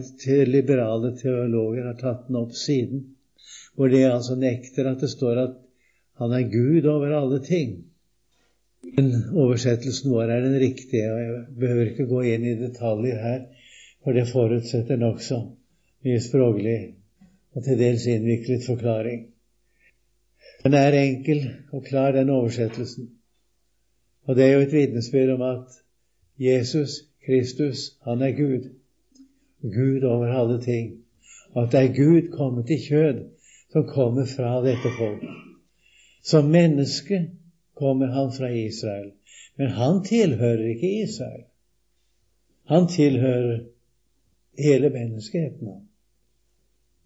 liberale 0.51 1.13
teologer 1.15 1.85
har 1.87 1.99
tatt 1.99 2.25
den 2.27 2.35
opp 2.35 2.51
siden, 2.59 3.05
hvor 3.75 3.87
de 3.87 4.01
altså 4.09 4.35
nekter 4.35 4.89
at 4.89 4.99
det 4.99 5.07
står 5.13 5.39
at 5.39 5.53
han 6.19 6.33
er 6.35 6.49
Gud 6.51 6.89
over 6.91 7.13
alle 7.15 7.39
ting. 7.45 7.77
Men 8.97 9.07
oversettelsen 9.31 10.11
vår 10.11 10.33
er 10.35 10.43
den 10.43 10.57
riktige, 10.59 11.13
og 11.13 11.21
jeg 11.21 11.45
behøver 11.61 11.93
ikke 11.93 12.09
gå 12.11 12.25
inn 12.33 12.49
i 12.49 12.57
detaljer 12.59 13.23
her, 13.23 13.39
for 14.03 14.19
det 14.19 14.27
forutsetter 14.33 14.99
nokså 14.99 15.39
mye 16.03 16.19
språklig 16.27 16.77
og 17.55 17.63
til 17.63 17.79
dels 17.79 18.09
innviklet 18.11 18.67
forklaring. 18.67 19.25
Den 20.67 20.75
er 20.75 20.99
enkel 21.05 21.43
og 21.71 21.87
klar, 21.87 22.11
den 22.11 22.35
oversettelsen. 22.35 23.13
Og 24.27 24.35
det 24.35 24.43
er 24.43 24.55
jo 24.57 24.67
et 24.67 24.75
vitnesbyrd 24.75 25.37
om 25.39 25.49
at 25.53 25.83
Jesus 26.51 26.99
Kristus, 27.23 27.93
han 28.03 28.21
er 28.21 28.35
Gud. 28.35 28.73
Gud 29.63 30.03
over 30.03 30.27
alle 30.27 30.61
ting. 30.61 30.91
Og 31.53 31.63
at 31.63 31.71
det 31.71 31.79
er 31.79 31.95
Gud 31.95 32.31
kommet 32.37 32.69
i 32.69 32.79
kjød 32.87 33.23
som 33.71 33.87
kommer 33.87 34.25
fra 34.25 34.59
dette 34.65 34.89
folk. 34.97 35.23
Som 36.23 36.51
menneske 36.51 37.19
kommer 37.75 38.07
han 38.07 38.31
fra 38.37 38.49
Israel. 38.51 39.11
Men 39.57 39.67
han 39.67 40.03
tilhører 40.03 40.67
ikke 40.75 41.03
Israel. 41.03 41.43
Han 42.65 42.87
tilhører 42.87 43.59
hele 44.59 44.89
menneskeheten. 44.89 45.73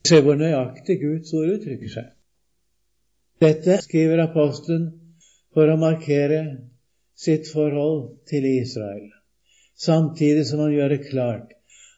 Se 0.07 0.21
hvor 0.21 0.35
nøyaktig 0.35 0.99
Guds 1.01 1.33
ord 1.33 1.51
uttrykker 1.57 1.91
seg. 1.91 2.09
Dette 3.41 3.81
skriver 3.83 4.23
apostelen 4.23 4.89
for 5.53 5.69
å 5.69 5.79
markere 5.81 6.41
sitt 7.17 7.49
forhold 7.51 8.17
til 8.29 8.45
Israel 8.45 9.07
samtidig 9.77 10.45
som 10.47 10.59
han 10.59 10.73
gjør 10.73 10.89
det 10.89 11.05
klart 11.09 11.53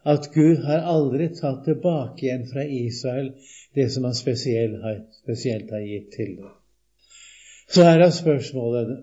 at 0.08 0.30
Gud 0.34 0.64
har 0.64 0.86
aldri 0.88 1.28
tatt 1.36 1.66
tilbake 1.66 2.26
igjen 2.26 2.46
fra 2.48 2.64
Israel 2.64 3.34
det 3.76 3.90
som 3.94 4.06
han 4.08 4.16
spesielt 4.16 4.82
har, 4.84 5.02
spesielt 5.24 5.72
har 5.72 5.84
gitt 5.84 6.12
til 6.16 6.36
dem. 6.38 6.54
Så 7.70 7.84
er 7.86 8.00
da 8.00 8.10
spørsmålet 8.12 8.96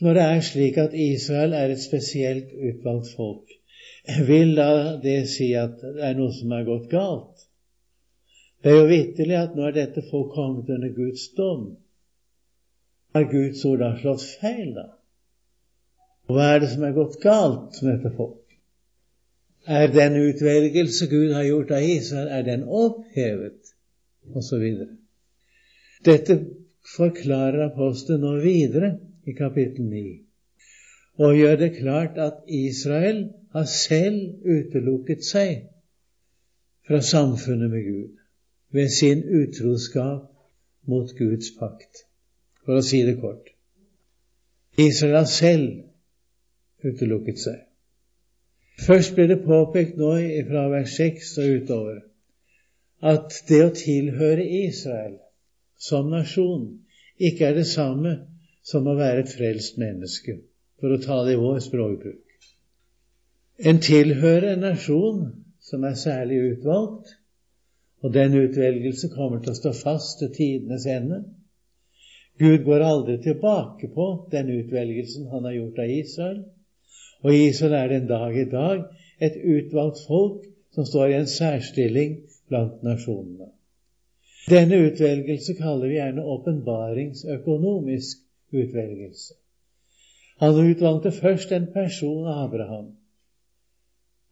Når 0.00 0.14
det 0.14 0.22
er 0.22 0.40
slik 0.46 0.76
at 0.78 0.94
Israel 0.94 1.52
er 1.52 1.72
et 1.74 1.82
spesielt 1.82 2.52
utvalgt 2.54 3.08
folk, 3.16 3.50
vil 4.28 4.54
da 4.56 4.96
det 5.02 5.28
si 5.28 5.52
at 5.58 5.80
det 5.82 6.04
er 6.06 6.14
noe 6.14 6.30
som 6.32 6.52
er 6.54 6.64
gått 6.64 6.86
galt? 6.90 7.48
Det 8.62 8.70
er 8.72 8.78
jo 8.78 8.86
vitterlig 8.90 9.36
at 9.38 9.56
nå 9.58 9.66
er 9.66 9.74
dette 9.74 10.02
folk 10.10 10.32
kommet 10.34 10.70
under 10.70 10.94
Guds 10.94 11.28
dom. 11.36 11.66
Har 13.14 13.26
Guds 13.30 13.64
ord 13.66 13.82
da 13.82 13.92
slått 13.98 14.24
feil, 14.40 14.72
da? 14.74 14.86
Og 16.28 16.36
hva 16.36 16.48
er 16.54 16.62
det 16.62 16.70
som 16.72 16.86
er 16.86 16.96
gått 16.96 17.18
galt 17.22 17.82
med 17.82 17.98
dette 17.98 18.14
folk? 18.16 18.47
Er 19.68 19.90
den 19.92 20.14
utvelgelse 20.16 21.06
Gud 21.10 21.32
har 21.32 21.44
gjort 21.44 21.70
av 21.76 21.82
Israel, 21.84 22.28
er 22.28 22.42
den 22.42 22.62
opphevet? 22.64 23.74
Videre. 24.28 24.94
Dette 26.04 26.36
forklarer 26.96 27.66
apostelen 27.66 28.24
nå 28.24 28.32
videre 28.40 28.94
i 29.28 29.34
kapittel 29.36 29.84
9, 29.90 30.02
og 31.20 31.36
gjør 31.36 31.60
det 31.60 31.70
klart 31.76 32.16
at 32.20 32.40
Israel 32.48 33.22
har 33.52 33.68
selv 33.72 34.48
utelukket 34.56 35.24
seg 35.24 35.68
fra 36.88 37.00
samfunnet 37.04 37.72
med 37.72 37.84
Gud 37.84 38.16
ved 38.72 38.88
sin 38.88 39.24
utroskap 39.42 40.28
mot 40.88 41.12
Guds 41.20 41.52
pakt, 41.60 42.04
for 42.64 42.80
å 42.80 42.84
si 42.84 43.04
det 43.04 43.18
kort. 43.20 43.52
Israel 44.80 45.20
har 45.20 45.32
selv 45.32 46.88
utelukket 46.88 47.40
seg. 47.44 47.67
Først 48.78 49.14
blir 49.14 49.28
det 49.30 49.44
påpekt 49.44 49.96
nå 49.98 50.12
fra 50.50 50.68
vers 50.72 50.94
6 50.96 51.32
og 51.42 51.56
utover 51.62 51.98
at 53.12 53.34
det 53.48 53.58
å 53.62 53.74
tilhøre 53.74 54.44
Israel 54.44 55.18
som 55.78 56.10
nasjon 56.10 56.66
ikke 57.18 57.48
er 57.48 57.58
det 57.58 57.66
samme 57.70 58.14
som 58.66 58.86
å 58.86 58.96
være 58.98 59.24
et 59.24 59.32
frelst 59.32 59.78
menneske, 59.80 60.40
for 60.78 60.94
å 60.94 61.02
ta 61.02 61.22
det 61.26 61.36
i 61.36 61.40
vår 61.40 61.60
språkbruk. 61.64 62.24
En 63.58 63.80
tilhører 63.82 64.52
en 64.52 64.66
nasjon 64.66 65.22
som 65.68 65.84
er 65.84 65.96
særlig 65.98 66.38
utvalgt, 66.52 67.16
og 68.02 68.14
den 68.14 68.36
utvelgelse 68.38 69.10
kommer 69.14 69.42
til 69.42 69.54
å 69.54 69.58
stå 69.58 69.72
fast 69.74 70.20
til 70.20 70.30
tidenes 70.34 70.86
ende. 70.86 71.24
Gud 72.38 72.62
går 72.66 72.84
aldri 72.86 73.16
tilbake 73.22 73.90
på 73.94 74.06
den 74.30 74.52
utvelgelsen 74.60 75.26
han 75.32 75.48
har 75.48 75.56
gjort 75.56 75.80
av 75.82 75.90
Israel. 75.90 76.38
Og 77.24 77.34
Israel 77.34 77.74
er 77.74 77.88
den 77.88 78.08
dag 78.08 78.36
i 78.36 78.48
dag 78.50 78.84
et 79.20 79.38
utvalgt 79.42 80.04
folk 80.06 80.44
som 80.74 80.86
står 80.86 81.06
i 81.06 81.18
en 81.18 81.30
særstilling 81.30 82.18
blant 82.48 82.82
nasjonene. 82.86 83.50
Denne 84.48 84.78
utvelgelse 84.86 85.54
kaller 85.58 85.90
vi 85.90 85.98
gjerne 85.98 86.24
åpenbaringsøkonomisk 86.24 88.22
utvelgelse. 88.52 89.34
Han 90.38 90.60
utvalgte 90.70 91.10
først 91.12 91.52
en 91.52 91.66
person, 91.74 92.26
Abraham. 92.26 92.94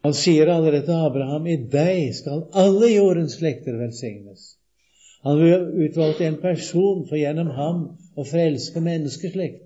Han 0.07 0.15
sier 0.15 0.47
allerede 0.53 0.87
til 0.87 1.03
Abraham 1.09 1.49
i 1.51 1.57
deg 1.73 2.15
skal 2.15 2.45
alle 2.55 2.93
jordens 2.93 3.35
slekter 3.41 3.75
velsignes. 3.81 4.53
Han 5.27 5.43
utvalgte 5.43 6.29
en 6.29 6.39
person 6.39 7.03
for 7.09 7.19
gjennom 7.19 7.51
ham 7.57 7.81
å 8.15 8.25
frelske 8.25 8.81
menneskeslekten. 8.81 9.66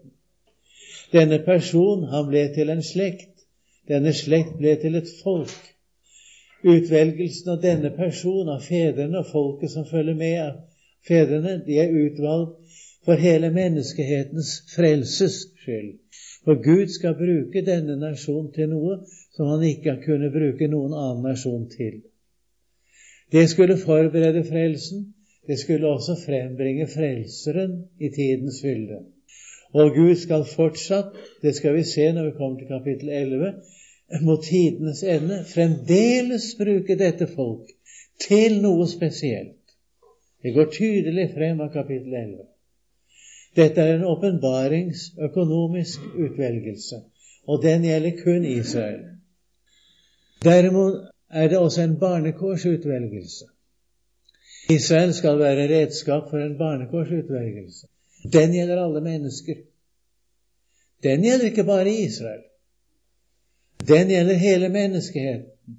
Denne 1.12 1.40
person, 1.42 2.04
han 2.12 2.28
ble 2.30 2.46
til 2.54 2.70
en 2.70 2.82
slekt. 2.86 3.46
Denne 3.90 4.12
slekt 4.14 4.58
ble 4.60 4.76
til 4.82 4.98
et 5.00 5.10
folk. 5.24 5.56
Utvelgelsen 6.60 7.54
av 7.54 7.62
denne 7.62 7.90
person, 7.96 8.48
av 8.52 8.62
fedrene 8.62 9.22
og 9.22 9.30
folket 9.32 9.72
som 9.72 9.88
følger 9.88 10.14
med, 10.14 10.36
av 10.44 11.08
fedrene, 11.08 11.56
de 11.66 11.78
er 11.80 11.94
utvalgt 11.96 12.78
for 13.04 13.20
hele 13.20 13.50
menneskehetens 13.54 14.52
frelses 14.74 15.40
skyld. 15.62 15.96
For 16.44 16.60
Gud 16.62 16.92
skal 16.92 17.16
bruke 17.18 17.64
denne 17.64 17.96
nasjonen 18.00 18.52
til 18.54 18.70
noe 18.72 19.00
som 19.36 19.48
han 19.50 19.64
ikke 19.66 19.98
kunne 20.04 20.30
bruke 20.32 20.68
noen 20.68 20.94
annen 20.96 21.26
nasjon 21.30 21.66
til. 21.72 22.02
Det 23.32 23.46
skulle 23.50 23.78
forberede 23.80 24.44
frelsen. 24.44 25.14
Det 25.46 25.58
skulle 25.58 25.88
også 25.88 26.14
frembringe 26.20 26.86
Frelseren 26.86 27.72
i 27.98 28.10
tidens 28.12 28.60
fylde. 28.62 29.00
Og 29.72 29.94
Gud 29.94 30.16
skal 30.18 30.44
fortsatt, 30.56 31.14
det 31.42 31.54
skal 31.56 31.76
vi 31.76 31.84
se 31.86 32.12
når 32.12 32.24
vi 32.24 32.36
kommer 32.38 32.58
til 32.58 32.68
kapittel 32.68 33.08
11, 33.08 33.52
mot 34.22 34.42
tidenes 34.42 35.02
ende 35.02 35.44
fremdeles 35.54 36.54
bruke 36.58 36.96
dette 36.98 37.28
folk 37.34 37.70
til 38.20 38.58
noe 38.62 38.88
spesielt. 38.90 39.56
Det 40.42 40.54
går 40.54 40.72
tydelig 40.74 41.28
frem 41.36 41.60
av 41.60 41.70
kapittel 41.74 42.14
11. 42.14 42.48
Dette 43.56 43.82
er 43.82 43.94
en 43.98 44.08
åpenbaringsøkonomisk 44.10 46.00
utvelgelse, 46.14 47.00
og 47.46 47.62
den 47.62 47.86
gjelder 47.86 48.18
kun 48.24 48.44
Israel. 48.44 49.00
Derimot 50.44 51.00
er 51.30 51.48
det 51.48 51.58
også 51.58 51.82
en 51.82 51.98
barnekårsutvelgelse. 52.00 53.44
Israel 54.70 55.14
skal 55.14 55.38
være 55.38 55.68
redskap 55.74 56.30
for 56.30 56.38
en 56.38 56.58
barnekårsutvelgelse. 56.58 57.86
Den 58.22 58.52
gjelder 58.52 58.76
alle 58.76 59.00
mennesker. 59.00 59.56
Den 61.02 61.24
gjelder 61.24 61.46
ikke 61.46 61.64
bare 61.64 61.90
Israel. 61.90 62.42
Den 63.88 64.12
gjelder 64.12 64.34
hele 64.34 64.68
menneskeheten. 64.68 65.78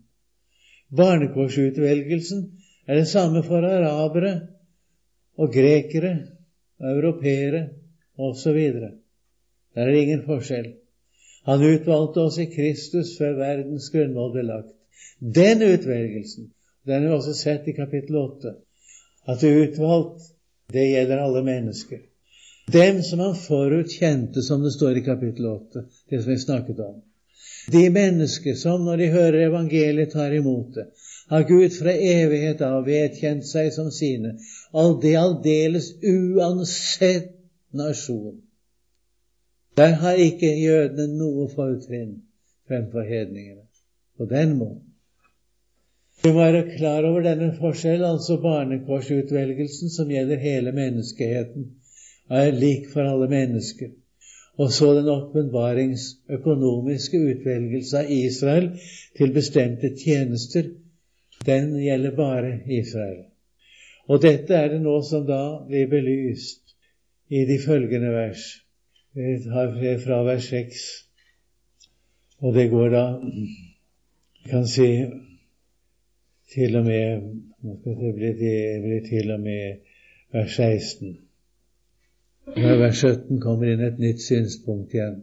Barnekorsutvelgelsen 0.97 2.41
er 2.87 2.95
det 2.99 3.07
samme 3.07 3.43
for 3.43 3.63
arabere 3.63 4.33
og 5.37 5.53
grekere 5.53 6.15
og 6.79 6.89
europeere 6.95 7.61
osv. 8.17 8.59
Der 9.75 9.81
er 9.81 9.91
det 9.91 10.01
ingen 10.01 10.25
forskjell. 10.25 10.73
Han 11.45 11.63
utvalgte 11.63 12.25
oss 12.25 12.37
i 12.41 12.49
Kristus 12.51 13.15
før 13.17 13.37
verdens 13.39 13.89
grunnmål 13.93 14.33
ble 14.35 14.43
lagt. 14.49 14.73
Den 15.21 15.63
utvelgelsen, 15.65 16.51
den 16.85 17.05
er 17.05 17.15
også 17.15 17.33
sett 17.37 17.69
i 17.69 17.77
kapittel 17.77 18.17
8, 18.17 18.55
at 19.29 19.41
det 19.41 19.49
er 19.49 19.63
utvalgt, 19.67 20.27
det 20.73 20.89
gjelder 20.89 21.23
alle 21.23 21.43
mennesker. 21.45 22.01
Dem 22.67 23.03
som 23.03 23.19
han 23.19 23.35
forutkjente, 23.35 24.41
som 24.41 24.63
det 24.63 24.71
står 24.71 24.97
i 24.97 25.03
kapittel 25.05 25.45
8, 25.45 25.83
det 26.09 26.21
som 26.21 26.31
vi 26.31 26.37
snakket 26.39 26.79
om. 26.79 27.01
De 27.71 27.89
mennesker 27.89 28.55
som 28.55 28.85
når 28.85 28.97
de 28.97 29.07
hører 29.13 29.47
evangeliet, 29.47 30.11
tar 30.11 30.33
imot 30.33 30.75
det, 30.75 30.85
har 31.29 31.47
Gud 31.47 31.73
fra 31.73 31.93
evighet 31.93 32.61
av 32.61 32.85
vedkjent 32.85 33.45
seg 33.47 33.71
som 33.73 33.91
sine, 33.91 34.35
all 34.73 34.97
det 35.01 35.15
aldeles 35.15 35.93
uansett 36.03 37.37
nasjon. 37.73 38.41
Der 39.77 39.93
har 40.01 40.19
ikke 40.19 40.49
jødene 40.59 41.07
noe 41.15 41.47
fortrinn 41.53 42.17
fremfor 42.67 43.07
hedningene 43.07 43.67
på 44.17 44.27
den 44.27 44.57
måten. 44.59 44.87
Vi 46.21 46.29
må 46.29 46.43
være 46.43 46.75
klar 46.75 47.05
over 47.07 47.23
denne 47.25 47.53
forskjell, 47.57 48.03
altså 48.05 48.37
barnekorsutvelgelsen 48.43 49.89
som 49.89 50.11
gjelder 50.11 50.37
hele 50.43 50.73
menneskeheten, 50.75 51.71
er 52.29 52.51
lik 52.51 52.89
for 52.93 53.07
alle 53.07 53.29
mennesker. 53.29 53.89
Og 54.59 54.71
så 54.71 54.93
den 54.93 55.09
åpenbaringsøkonomiske 55.09 57.17
utvelgelse 57.17 57.97
av 57.97 58.11
Israel 58.11 58.69
til 59.17 59.33
bestemte 59.33 59.95
tjenester 59.97 60.63
den 61.45 61.79
gjelder 61.81 62.15
bare 62.15 62.59
Israel. 62.69 63.23
Og 64.07 64.21
dette 64.21 64.53
er 64.53 64.67
det 64.73 64.81
nå 64.83 64.99
som 65.07 65.25
da 65.25 65.63
blir 65.67 65.87
belyst 65.89 66.75
i 67.31 67.45
de 67.47 67.57
følgende 67.63 68.11
vers. 68.13 68.43
Vi 69.15 69.39
tar 69.43 69.73
fra 70.03 70.21
vers 70.23 70.49
6, 70.49 70.83
og 72.39 72.53
det 72.55 72.69
går 72.69 72.89
da 72.89 73.05
kan 74.49 74.67
si 74.67 74.89
til 76.53 76.75
og 76.75 76.85
med 76.85 77.31
Nå 77.61 77.75
skal 77.77 77.93
det 77.93 78.15
bli, 78.17 78.29
det 78.39 78.81
blir 78.81 79.03
til 79.05 79.31
og 79.31 79.39
med 79.39 79.83
vers 80.33 80.55
16. 80.55 81.11
Når 82.55 82.79
vers 82.81 83.01
17 83.01 83.39
kommer 83.39 83.69
inn 83.71 83.83
et 83.85 83.99
nytt 84.01 84.23
synspunkt 84.23 84.95
igjen. 84.95 85.21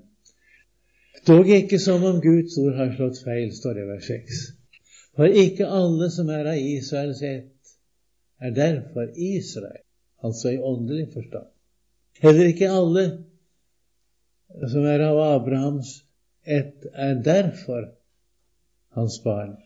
Dog 1.28 1.50
ikke 1.52 1.80
som 1.82 2.04
om 2.08 2.22
Guds 2.24 2.56
ord 2.60 2.76
har 2.78 2.94
slått 2.94 3.20
feil, 3.24 3.50
står 3.52 3.76
det 3.76 3.84
i 3.84 3.88
vers 3.90 4.08
6. 4.08 4.40
For 5.18 5.38
ikke 5.42 5.66
alle 5.66 6.08
som 6.14 6.30
er 6.32 6.48
av 6.54 6.60
Israels 6.62 7.20
ett, 7.26 7.72
er 8.40 8.54
derfor 8.56 9.10
Israel, 9.12 9.82
altså 10.24 10.54
i 10.54 10.60
åndelig 10.62 11.08
forstand. 11.12 11.48
Heller 12.22 12.52
ikke 12.52 12.70
alle 12.70 13.04
som 14.70 14.86
er 14.88 15.04
av 15.10 15.18
Abrahams 15.26 15.98
ett, 16.46 16.86
er 16.94 17.18
derfor 17.24 17.90
hans 18.96 19.18
barn. 19.24 19.56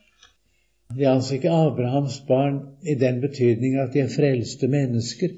De 0.97 1.05
er 1.05 1.15
altså 1.15 1.37
ikke 1.39 1.53
Abrahams 1.53 2.19
barn 2.29 2.59
i 2.83 2.97
den 2.99 3.21
betydning 3.23 3.79
at 3.81 3.95
de 3.95 4.03
er 4.03 4.11
frelste 4.13 4.69
mennesker, 4.73 5.37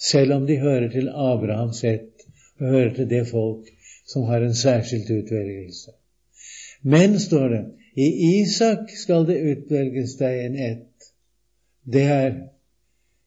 selv 0.00 0.32
om 0.32 0.46
de 0.46 0.56
hører 0.58 0.88
til 0.92 1.08
Abrahams 1.08 1.84
ett 1.84 2.26
og 2.60 2.66
hører 2.66 2.94
til 2.94 3.10
det 3.10 3.26
folk 3.28 3.68
som 4.06 4.22
har 4.22 4.44
en 4.44 4.54
særskilt 4.54 5.10
utvelgelse. 5.10 5.90
Men, 6.82 7.18
står 7.20 7.48
det, 7.48 7.64
i 7.96 8.08
Isak 8.40 8.90
skal 8.96 9.26
det 9.28 9.40
utvelges 9.52 10.16
deg 10.16 10.44
en 10.44 10.56
ett. 10.56 11.10
Det 11.84 12.02
er 12.02 12.30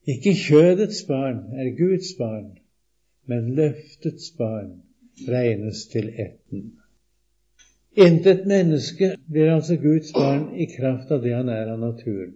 ikke 0.06 0.34
kjødets 0.36 1.04
barn 1.08 1.54
er 1.54 1.70
Guds 1.78 2.14
barn, 2.18 2.56
men 3.26 3.54
løftets 3.54 4.32
barn 4.38 4.72
regnes 5.28 5.86
til 5.92 6.10
etten. 6.10 6.72
Intet 7.96 8.46
menneske 8.50 9.14
blir 9.30 9.54
altså 9.54 9.76
Guds 9.76 10.12
barn 10.12 10.48
i 10.58 10.66
kraft 10.76 11.12
av 11.14 11.22
det 11.22 11.34
han 11.36 11.48
er 11.48 11.70
av 11.72 11.78
naturen. 11.78 12.34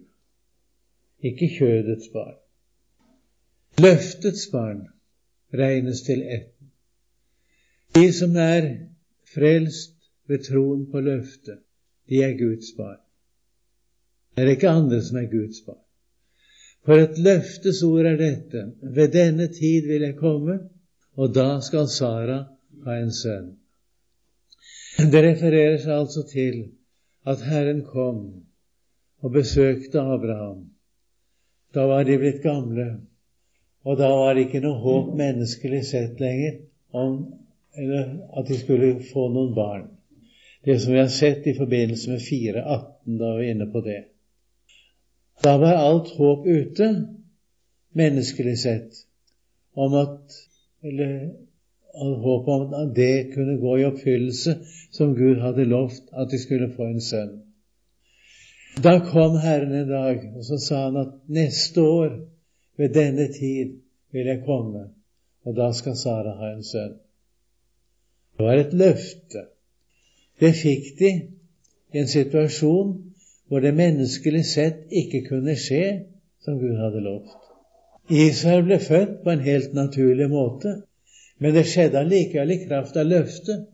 Ikke 1.19 1.49
kjødets 1.51 2.07
barn. 2.13 2.37
Løftets 3.79 4.49
barn 4.51 4.81
regnes 5.55 6.01
til 6.03 6.23
etten. 6.25 6.71
De 7.95 8.09
som 8.13 8.35
er 8.35 8.65
frelst 9.33 9.95
ved 10.27 10.43
troen 10.49 10.81
på 10.91 10.99
løftet, 11.05 11.61
de 12.09 12.23
er 12.25 12.35
Guds 12.37 12.73
barn. 12.77 12.99
Det 14.35 14.43
er 14.43 14.51
ikke 14.55 14.73
andre 14.81 14.99
som 15.05 15.17
er 15.21 15.29
Guds 15.31 15.61
barn. 15.65 15.83
For 16.85 16.99
et 16.99 17.17
løftes 17.23 17.81
ord 17.83 18.07
er 18.09 18.17
dette. 18.19 18.65
Ved 18.81 19.13
denne 19.13 19.47
tid 19.47 19.87
vil 19.87 20.05
jeg 20.07 20.17
komme, 20.19 20.59
og 21.15 21.33
da 21.35 21.59
skal 21.63 21.87
Sara 21.91 22.39
ha 22.85 22.97
en 22.99 23.13
sønn. 23.15 23.53
Det 24.99 25.21
refererer 25.23 25.77
seg 25.79 25.93
altså 25.95 26.25
til 26.27 26.57
at 27.27 27.43
Herren 27.47 27.85
kom 27.87 28.23
og 29.23 29.31
besøkte 29.31 30.01
Abraham. 30.01 30.65
Da 31.75 31.85
var 31.87 32.03
de 32.03 32.17
blitt 32.19 32.41
gamle, 32.43 32.89
og 33.89 33.97
da 33.97 34.09
var 34.13 34.35
det 34.35 34.45
ikke 34.45 34.61
noe 34.61 34.77
håp 34.83 35.13
menneskelig 35.17 35.81
sett 35.89 36.19
lenger 36.21 36.59
om 36.93 37.15
at 38.37 38.45
de 38.49 38.57
skulle 38.59 38.91
få 39.09 39.25
noen 39.33 39.55
barn. 39.55 39.87
Det 40.65 40.75
som 40.81 40.93
vi 40.93 40.99
har 40.99 41.09
sett 41.13 41.47
i 41.47 41.55
forbindelse 41.57 42.11
med 42.11 42.21
4.18, 42.21 43.17
da 43.17 43.33
vi 43.37 43.47
er 43.47 43.55
inne 43.55 43.69
på 43.73 43.81
det. 43.81 44.01
Da 45.41 45.55
var 45.57 45.79
alt 45.79 46.11
håp 46.19 46.45
ute, 46.45 46.89
menneskelig 47.97 48.57
sett, 48.61 49.05
om 49.73 49.95
at 49.97 50.37
eller 50.83 51.29
håpet 52.23 52.53
om 52.53 52.73
at 52.73 52.95
det 52.95 53.31
kunne 53.33 53.57
gå 53.59 53.77
i 53.77 53.85
oppfyllelse 53.87 54.57
som 54.95 55.15
Gud 55.15 55.41
hadde 55.41 55.65
lovt 55.65 56.11
at 56.13 56.29
de 56.31 56.39
skulle 56.39 56.69
få 56.75 56.91
en 56.91 57.01
sønn. 57.01 57.39
Da 58.83 58.99
kom 59.03 59.39
Herren 59.41 59.73
en 59.75 59.89
dag, 59.89 60.21
og 60.35 60.45
så 60.45 60.59
sa 60.61 60.83
han 60.85 60.99
at 61.01 61.15
neste 61.27 61.81
år 61.81 62.13
ved 62.79 62.93
denne 62.95 63.27
tid 63.33 63.75
vil 64.11 64.25
jeg 64.31 64.43
komme, 64.45 64.85
og 65.43 65.55
da 65.55 65.71
skal 65.75 65.97
Sara 65.99 66.35
ha 66.39 66.53
en 66.53 66.63
sønn. 66.63 66.95
Det 68.37 68.45
var 68.45 68.61
et 68.61 68.73
løfte. 68.73 69.43
Det 70.39 70.53
fikk 70.55 70.93
de 70.99 71.11
i 71.91 71.99
en 71.99 72.07
situasjon 72.07 72.93
hvor 73.49 73.59
det 73.65 73.73
menneskelig 73.75 74.45
sett 74.45 74.93
ikke 74.95 75.25
kunne 75.25 75.57
skje 75.59 75.83
som 76.45 76.59
Gud 76.61 76.77
hadde 76.79 77.01
lovt. 77.03 77.33
Israel 78.09 78.63
ble 78.65 78.79
født 78.81 79.19
på 79.25 79.33
en 79.33 79.43
helt 79.43 79.73
naturlig 79.75 80.29
måte, 80.31 80.77
men 81.39 81.53
det 81.55 81.65
skjedde 81.67 81.99
allikevel 81.99 82.55
i 82.55 82.61
kraft 82.63 82.97
av 82.97 83.09
løftet. 83.09 83.67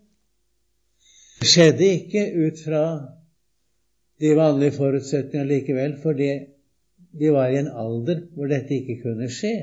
Det 1.41 1.51
skjedde 1.51 1.91
ikke 1.99 2.25
ut 2.47 2.65
fra 2.65 2.83
de 4.23 4.33
vanlige 4.35 4.77
forutsetningene 4.79 5.51
likevel, 5.51 5.97
fordi 6.01 6.31
de 7.19 7.31
var 7.31 7.49
i 7.49 7.59
en 7.59 7.71
alder 7.71 8.21
hvor 8.35 8.51
dette 8.51 8.75
ikke 8.75 9.01
kunne 9.03 9.29
skje. 9.31 9.55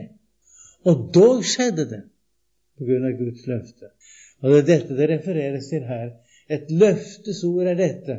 Og 0.88 1.08
dog 1.14 1.44
skjedde 1.46 1.86
det 1.90 2.02
på 2.78 2.88
grunn 2.88 3.06
av 3.06 3.18
Guds 3.18 3.46
løfte. 3.46 3.92
Og 4.42 4.50
det 4.50 4.60
er 4.60 4.68
dette 4.70 4.98
det 4.98 5.08
refereres 5.10 5.68
til 5.70 5.84
her. 5.86 6.08
Et 6.50 6.70
løftesord 6.70 7.68
er 7.70 7.78
dette. 7.78 8.16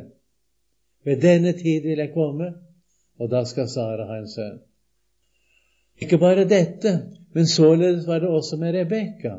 Ved 1.04 1.20
denne 1.20 1.52
tid 1.52 1.84
vil 1.84 2.00
jeg 2.00 2.14
komme, 2.14 2.54
og 3.20 3.30
da 3.30 3.44
skal 3.44 3.68
Sara 3.68 4.06
ha 4.08 4.20
en 4.22 4.30
sønn. 4.30 4.62
Ikke 6.02 6.18
bare 6.18 6.48
dette, 6.48 6.94
men 7.34 7.46
således 7.46 8.06
var 8.06 8.18
det 8.18 8.28
også 8.28 8.56
med 8.56 8.74
Rebekka, 8.74 9.34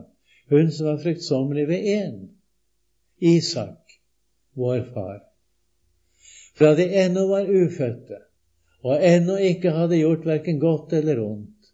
hun 0.49 0.71
som 0.71 0.87
var 0.87 1.01
fruktsommelig 1.03 1.67
ved 1.67 1.89
én, 1.95 2.19
Isak, 3.17 3.97
vår 4.55 4.85
far. 4.93 5.19
Fra 6.55 6.75
de 6.75 6.85
ennå 7.05 7.27
var 7.27 7.49
ufødte, 7.49 8.19
og 8.85 9.01
ennå 9.01 9.35
ikke 9.41 9.73
hadde 9.73 9.97
gjort 9.97 10.27
verken 10.29 10.59
godt 10.61 10.93
eller 10.93 11.21
ondt, 11.23 11.71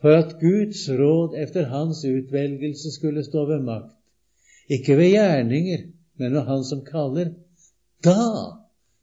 for 0.00 0.16
at 0.16 0.36
Guds 0.40 0.82
råd 0.98 1.36
efter 1.40 1.68
hans 1.72 2.02
utvelgelse 2.04 2.92
skulle 2.92 3.24
stå 3.24 3.46
ved 3.48 3.62
makt, 3.64 3.96
ikke 4.68 4.96
ved 4.96 5.14
gjerninger, 5.14 5.86
men 6.20 6.34
ved 6.36 6.44
Han 6.48 6.64
som 6.64 6.84
kaller. 6.84 7.32
Da 8.04 8.16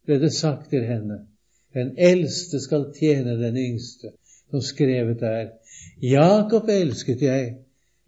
ble 0.06 0.20
det 0.22 0.34
sagt 0.34 0.70
til 0.70 0.86
henne, 0.86 1.20
den 1.74 1.94
eldste 1.98 2.62
skal 2.62 2.88
tjene 3.00 3.36
den 3.42 3.58
yngste, 3.58 4.14
som 4.50 4.62
skrevet 4.62 5.22
er, 5.26 5.50
Jakob 6.02 6.70
elsket 6.70 7.22
jeg, 7.22 7.58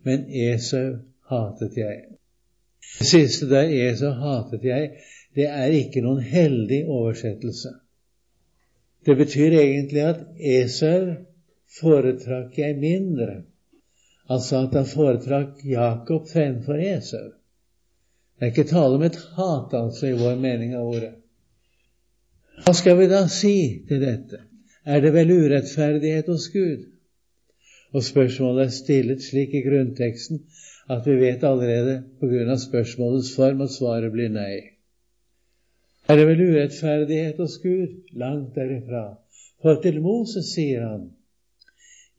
men 0.05 0.25
Esau 0.29 1.01
hatet 1.29 1.77
jeg. 1.77 1.99
Det 2.99 3.07
siste 3.07 3.49
der 3.49 3.69
Esau 3.89 4.13
hatet 4.21 4.65
jeg, 4.65 4.89
det 5.35 5.45
er 5.49 5.77
ikke 5.81 6.01
noen 6.05 6.21
heldig 6.23 6.85
oversettelse. 6.87 7.73
Det 9.09 9.15
betyr 9.17 9.55
egentlig 9.57 10.01
at 10.05 10.19
Esau 10.37 11.15
foretrakk 11.79 12.57
jeg 12.61 12.75
mindre. 12.77 13.39
Altså 14.29 14.59
at 14.67 14.75
han 14.77 14.85
foretrakk 14.85 15.63
Jakob 15.65 16.27
fremfor 16.29 16.77
Esau. 16.77 17.31
Det 18.37 18.45
er 18.45 18.53
ikke 18.53 18.67
tale 18.69 18.99
om 18.99 19.07
et 19.07 19.17
hat, 19.39 19.73
altså, 19.73 20.11
i 20.11 20.19
vår 20.19 20.37
mening 20.43 20.77
av 20.77 20.91
ordet. 20.91 21.15
Hva 22.67 22.75
skal 22.77 22.99
vi 23.01 23.09
da 23.09 23.25
si 23.33 23.55
til 23.89 24.05
dette? 24.05 24.43
Er 24.85 25.01
det 25.01 25.15
vel 25.17 25.33
urettferdighet 25.33 26.29
hos 26.29 26.45
Gud? 26.53 26.85
Og 27.97 28.05
spørsmålet 28.05 28.67
er 28.67 28.75
stillet 28.77 29.25
slik 29.25 29.57
i 29.57 29.65
grunnteksten 29.65 30.45
at 30.93 31.09
vi 31.09 31.17
vet 31.17 31.49
allerede 31.49 32.03
på 32.21 32.29
grunn 32.29 32.53
av 32.53 32.61
spørsmålets 32.61 33.33
form 33.33 33.65
at 33.65 33.73
svaret 33.73 34.13
blir 34.13 34.29
nei. 34.37 34.78
Er 36.09 36.17
det 36.17 36.25
vel 36.27 36.39
urettferdighet 36.41 37.37
hos 37.37 37.59
Gud? 37.61 37.91
Langt 38.17 38.55
derifra. 38.55 39.19
For 39.61 39.81
til 39.81 40.01
Moses 40.01 40.53
sier 40.55 40.87
han, 40.87 41.11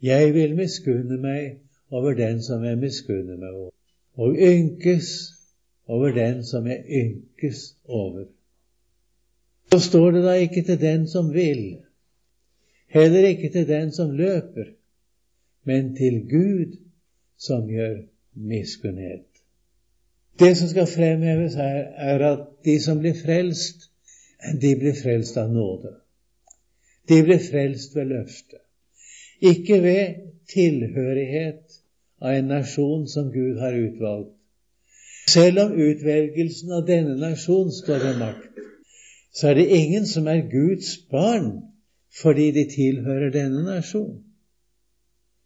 Jeg 0.02 0.34
vil 0.34 0.54
miskunne 0.56 1.18
meg 1.20 1.58
over 1.90 2.14
den 2.14 2.38
som 2.42 2.62
jeg 2.64 2.78
miskunner 2.78 3.36
meg 3.36 3.50
over, 3.50 3.72
og 4.14 4.36
ynkes 4.38 5.08
over 5.90 6.14
den 6.14 6.44
som 6.46 6.68
jeg 6.70 6.84
ynkes 6.86 7.64
over. 7.84 8.28
Så 9.72 9.78
står 9.88 10.10
det 10.10 10.22
da 10.24 10.36
ikke 10.38 10.62
til 10.62 10.80
den 10.80 11.08
som 11.08 11.32
vil, 11.34 11.82
heller 12.94 13.26
ikke 13.28 13.50
til 13.52 13.68
den 13.68 13.92
som 13.92 14.14
løper, 14.16 14.70
men 15.64 15.96
til 15.96 16.22
Gud 16.30 16.78
som 17.36 17.68
gjør 17.68 18.00
miskunnhet. 18.34 19.29
Det 20.40 20.54
som 20.56 20.68
skal 20.68 20.86
fremheves 20.88 21.54
her, 21.54 21.80
er 21.96 22.22
at 22.24 22.46
de 22.64 22.78
som 22.80 23.00
blir 23.02 23.16
frelst, 23.24 23.90
de 24.62 24.72
blir 24.80 24.96
frelst 24.96 25.36
av 25.36 25.50
nåde. 25.52 25.92
De 27.08 27.22
blir 27.26 27.42
frelst 27.44 27.96
ved 27.96 28.08
løftet. 28.08 28.62
Ikke 29.40 29.82
ved 29.82 30.14
tilhørighet 30.52 31.76
av 32.20 32.34
en 32.38 32.48
nasjon 32.52 33.04
som 33.08 33.28
Gud 33.32 33.60
har 33.60 33.76
utvalgt, 33.76 34.36
selv 35.28 35.60
om 35.60 35.76
utvelgelsen 35.76 36.72
av 36.72 36.86
denne 36.88 37.18
nasjon 37.20 37.68
står 37.72 38.00
ved 38.04 38.18
makt, 38.20 38.64
så 39.36 39.52
er 39.52 39.60
det 39.60 39.76
ingen 39.76 40.06
som 40.08 40.26
er 40.28 40.48
Guds 40.50 40.96
barn 41.10 41.52
fordi 42.22 42.50
de 42.56 42.64
tilhører 42.72 43.30
denne 43.30 43.62
nasjon. 43.68 44.24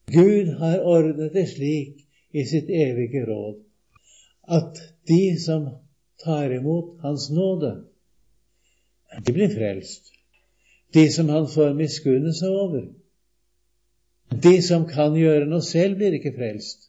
Gud 0.09 0.55
har 0.63 0.81
ordnet 0.81 1.35
det 1.35 1.49
slik 1.51 2.07
i 2.33 2.47
sitt 2.49 2.71
evige 2.71 3.27
råd 3.29 3.59
at 4.49 4.81
de 5.09 5.37
som 5.41 5.69
tar 6.25 6.53
imot 6.53 7.01
Hans 7.03 7.31
nåde, 7.31 7.85
de 9.27 9.33
blir 9.33 9.49
frelst. 9.49 10.13
De 10.95 11.11
som 11.13 11.29
Han 11.29 11.49
får 11.49 11.75
miskunne 11.75 12.33
seg 12.35 12.51
over. 12.51 12.87
De 14.43 14.55
som 14.63 14.87
kan 14.89 15.15
gjøre 15.17 15.47
noe 15.47 15.63
selv, 15.63 15.99
blir 15.99 16.17
ikke 16.19 16.35
frelst. 16.37 16.89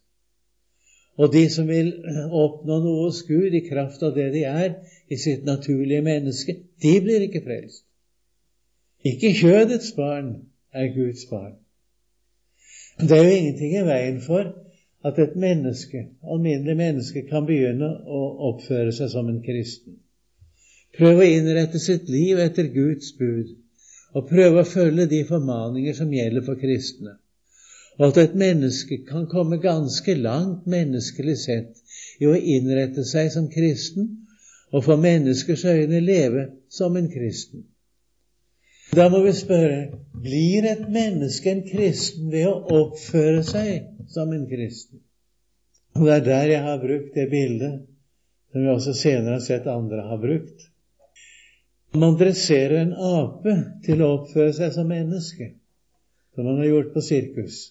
Og 1.16 1.32
de 1.34 1.46
som 1.50 1.68
vil 1.68 1.94
oppnå 2.36 2.80
noe 2.84 3.06
hos 3.06 3.22
Gud 3.28 3.54
i 3.56 3.64
kraft 3.70 4.04
av 4.04 4.16
det 4.18 4.32
de 4.34 4.44
er 4.50 4.74
i 5.08 5.18
sitt 5.20 5.46
naturlige 5.48 6.04
menneske, 6.04 6.58
de 6.84 6.96
blir 7.04 7.28
ikke 7.28 7.44
frelst. 7.46 7.86
Ikke 9.06 9.36
kjødets 9.38 9.94
barn 9.96 10.34
er 10.74 10.92
Guds 10.96 11.28
barn. 11.30 11.56
Det 13.00 13.12
er 13.12 13.24
jo 13.24 13.38
ingenting 13.38 13.76
i 13.78 13.86
veien 13.86 14.22
for 14.24 14.52
at 15.06 15.20
et 15.22 15.36
menneske, 15.38 16.08
alminnelig 16.24 16.78
menneske 16.80 17.26
kan 17.30 17.46
begynne 17.46 17.92
å 18.06 18.22
oppføre 18.52 18.94
seg 18.96 19.12
som 19.14 19.30
en 19.30 19.44
kristen. 19.46 20.00
Prøve 20.98 21.26
å 21.26 21.36
innrette 21.38 21.82
sitt 21.82 22.10
liv 22.10 22.40
etter 22.42 22.72
Guds 22.74 23.12
bud, 23.20 23.52
og 24.16 24.30
prøve 24.32 24.64
å 24.64 24.70
følge 24.70 25.10
de 25.12 25.22
formaninger 25.28 25.94
som 25.98 26.14
gjelder 26.14 26.46
for 26.48 26.58
kristne 26.58 27.20
og 27.98 28.08
at 28.08 28.18
et 28.18 28.36
menneske 28.36 28.98
kan 29.08 29.28
komme 29.32 29.58
ganske 29.64 30.14
langt 30.20 30.68
menneskelig 30.68 31.38
sett 31.40 31.84
i 32.20 32.28
å 32.28 32.36
innrette 32.36 33.06
seg 33.08 33.32
som 33.32 33.48
kristen 33.52 34.10
og 34.74 34.84
for 34.84 35.00
menneskers 35.00 35.64
øyne 35.70 36.02
leve 36.04 36.50
som 36.70 36.98
en 37.00 37.08
kristen. 37.12 37.64
Da 38.96 39.08
må 39.12 39.22
vi 39.24 39.32
spørre 39.36 40.02
blir 40.24 40.68
et 40.68 40.84
menneske 40.92 41.52
en 41.52 41.64
kristen 41.68 42.32
ved 42.32 42.48
å 42.50 42.82
oppføre 42.82 43.44
seg 43.48 43.95
som 44.12 44.32
en 44.34 44.48
kristen? 44.50 45.02
Og 45.96 46.06
Det 46.06 46.14
er 46.14 46.24
der 46.26 46.52
jeg 46.52 46.64
har 46.64 46.80
brukt 46.82 47.14
det 47.16 47.30
bildet 47.32 47.86
som 48.52 48.64
vi 48.64 48.72
også 48.72 48.94
senere 48.94 49.38
har 49.38 49.44
sett 49.44 49.68
andre 49.68 50.08
har 50.08 50.20
brukt. 50.20 50.68
Man 51.96 52.18
dresserer 52.20 52.82
en 52.82 52.94
ape 52.94 53.56
til 53.86 54.04
å 54.04 54.12
oppføre 54.18 54.54
seg 54.56 54.74
som 54.76 54.88
menneske, 54.92 55.54
som 56.36 56.48
man 56.48 56.60
har 56.60 56.72
gjort 56.72 56.94
på 56.94 57.04
sirkus 57.04 57.62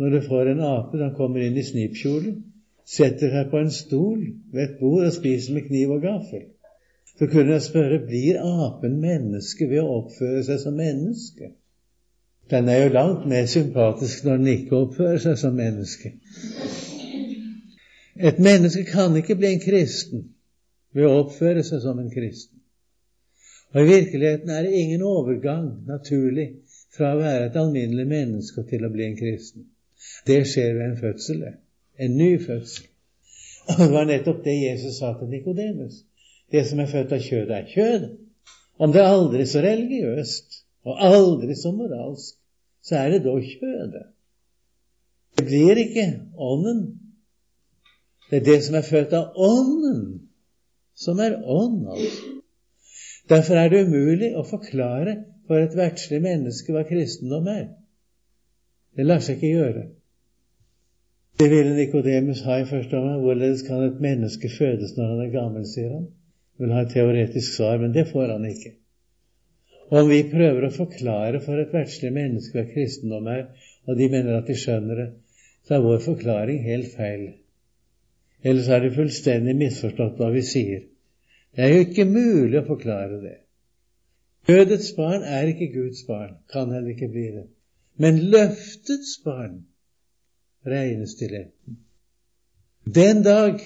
når 0.00 0.10
du 0.10 0.20
får 0.24 0.48
en 0.48 0.62
ape 0.64 0.98
som 0.98 1.10
kommer 1.16 1.42
inn 1.44 1.58
i 1.60 1.66
snipkjole, 1.66 2.30
setter 2.88 3.34
seg 3.34 3.50
på 3.50 3.58
en 3.60 3.72
stol 3.74 4.22
ved 4.52 4.62
et 4.62 4.78
bord 4.80 5.04
og 5.04 5.12
spiser 5.12 5.58
med 5.58 5.66
kniv 5.66 5.92
og 5.96 6.06
gaffel. 6.06 6.46
Så 7.18 7.28
kunne 7.28 7.52
jeg 7.58 7.66
spørre 7.66 7.98
blir 8.06 8.38
apen 8.40 8.96
menneske 9.02 9.68
ved 9.68 9.82
å 9.82 9.98
oppføre 9.98 10.40
seg 10.46 10.62
som 10.62 10.78
menneske. 10.80 11.50
Den 12.50 12.68
er 12.68 12.82
jo 12.82 12.92
langt 12.92 13.26
mer 13.30 13.46
sympatisk 13.46 14.24
når 14.24 14.36
den 14.36 14.46
ikke 14.46 14.76
oppfører 14.76 15.20
seg 15.22 15.36
som 15.38 15.54
menneske. 15.54 16.12
Et 18.20 18.38
menneske 18.42 18.84
kan 18.84 19.14
ikke 19.16 19.36
bli 19.38 19.52
en 19.54 19.62
kristen 19.62 20.24
ved 20.94 21.06
å 21.06 21.20
oppføre 21.22 21.62
seg 21.64 21.82
som 21.84 22.00
en 22.02 22.10
kristen. 22.10 22.58
Og 23.70 23.84
I 23.84 23.90
virkeligheten 23.90 24.50
er 24.50 24.66
det 24.66 24.78
ingen 24.80 25.02
overgang 25.06 25.68
naturlig 25.86 26.48
fra 26.96 27.12
å 27.14 27.20
være 27.20 27.46
et 27.46 27.58
alminnelig 27.60 28.06
menneske 28.10 28.64
til 28.70 28.84
å 28.84 28.90
bli 28.90 29.06
en 29.06 29.18
kristen. 29.18 29.68
Det 30.26 30.42
skjer 30.48 30.74
ved 30.74 30.86
en 30.88 30.98
fødsel, 30.98 31.44
en 32.02 32.16
ny 32.18 32.32
fødsel. 32.42 32.88
Og 33.68 33.78
Det 33.78 33.90
var 33.92 34.08
nettopp 34.08 34.42
det 34.44 34.56
Jesus 34.58 34.98
sa 34.98 35.12
til 35.18 35.30
Nikodemus. 35.30 36.02
Det 36.50 36.64
som 36.66 36.80
er 36.82 36.90
født 36.90 37.12
av 37.14 37.22
kjød, 37.22 37.54
er 37.54 37.70
kjød. 37.70 38.08
Om 38.80 38.92
det 38.92 39.00
er 39.04 39.14
aldri 39.14 39.46
så 39.46 39.62
religiøst 39.62 40.64
og 40.88 41.02
aldri 41.06 41.54
så 41.54 41.70
moralsk, 41.76 42.39
så 42.82 42.96
er 42.96 43.14
det 43.14 43.22
da 43.24 43.36
kjødet. 43.44 44.06
Det 45.38 45.46
blir 45.46 45.78
ikke 45.80 46.06
ånden. 46.36 46.82
Det 48.30 48.40
er 48.40 48.44
det 48.46 48.58
som 48.64 48.76
er 48.78 48.86
født 48.86 49.14
av 49.16 49.36
ånden, 49.36 50.02
som 50.94 51.18
er 51.18 51.38
ånd, 51.42 51.86
altså. 51.88 52.36
Derfor 53.30 53.54
er 53.54 53.70
det 53.70 53.84
umulig 53.86 54.32
å 54.34 54.42
forklare 54.46 55.14
for 55.46 55.62
et 55.62 55.76
verdslig 55.78 56.18
menneske 56.22 56.74
hva 56.74 56.82
kristendom 56.88 57.46
er. 57.50 57.66
Det 58.96 59.06
lar 59.06 59.22
seg 59.22 59.38
ikke 59.38 59.52
gjøre. 59.54 59.84
Det 61.40 61.46
ville 61.50 61.76
Nikodemus 61.76 62.42
ha 62.44 62.58
i 62.60 62.66
første 62.68 62.98
omgang. 62.98 63.20
Hvorledes 63.22 63.62
kan 63.66 63.84
et 63.86 64.00
menneske 64.02 64.50
fødes 64.58 64.96
når 64.96 65.12
han 65.12 65.22
er 65.24 65.32
gammel, 65.34 65.66
sier 65.66 65.94
han. 65.94 66.08
Vil 66.60 66.74
ha 66.74 66.82
et 66.84 66.92
teoretisk 66.92 67.54
svar, 67.54 67.78
men 67.80 67.94
det 67.94 68.08
får 68.10 68.34
han 68.34 68.44
ikke. 68.50 68.74
Om 69.90 70.06
vi 70.08 70.20
prøver 70.30 70.66
å 70.66 70.74
forklare 70.74 71.40
for 71.42 71.58
et 71.58 71.72
verdslig 71.74 72.12
menneske 72.14 72.54
hva 72.54 72.70
kristendom 72.70 73.26
er, 73.30 73.48
og 73.88 73.98
de 73.98 74.06
mener 74.12 74.38
at 74.38 74.46
de 74.46 74.54
skjønner 74.58 75.02
det, 75.02 75.08
så 75.66 75.76
er 75.76 75.84
vår 75.86 76.02
forklaring 76.04 76.60
helt 76.62 76.92
feil. 76.94 77.24
Ellers 78.46 78.70
har 78.70 78.84
de 78.84 78.92
fullstendig 78.94 79.56
misforstått 79.58 80.20
hva 80.20 80.30
vi 80.32 80.44
sier. 80.46 80.84
Det 81.56 81.64
er 81.64 81.74
jo 81.74 81.86
ikke 81.88 82.06
mulig 82.06 82.60
å 82.60 82.68
forklare 82.68 83.18
det. 83.24 83.36
Dødets 84.48 84.92
barn 84.96 85.26
er 85.26 85.50
ikke 85.50 85.72
Guds 85.74 86.04
barn, 86.08 86.38
kan 86.52 86.70
heller 86.72 86.94
ikke 86.94 87.10
bli 87.10 87.26
det. 87.34 87.46
Men 88.00 88.22
løftets 88.32 89.18
barn 89.24 89.64
regnes 90.66 91.16
til 91.18 91.34
retten. 91.34 91.80
Den 92.86 93.24
dag 93.26 93.60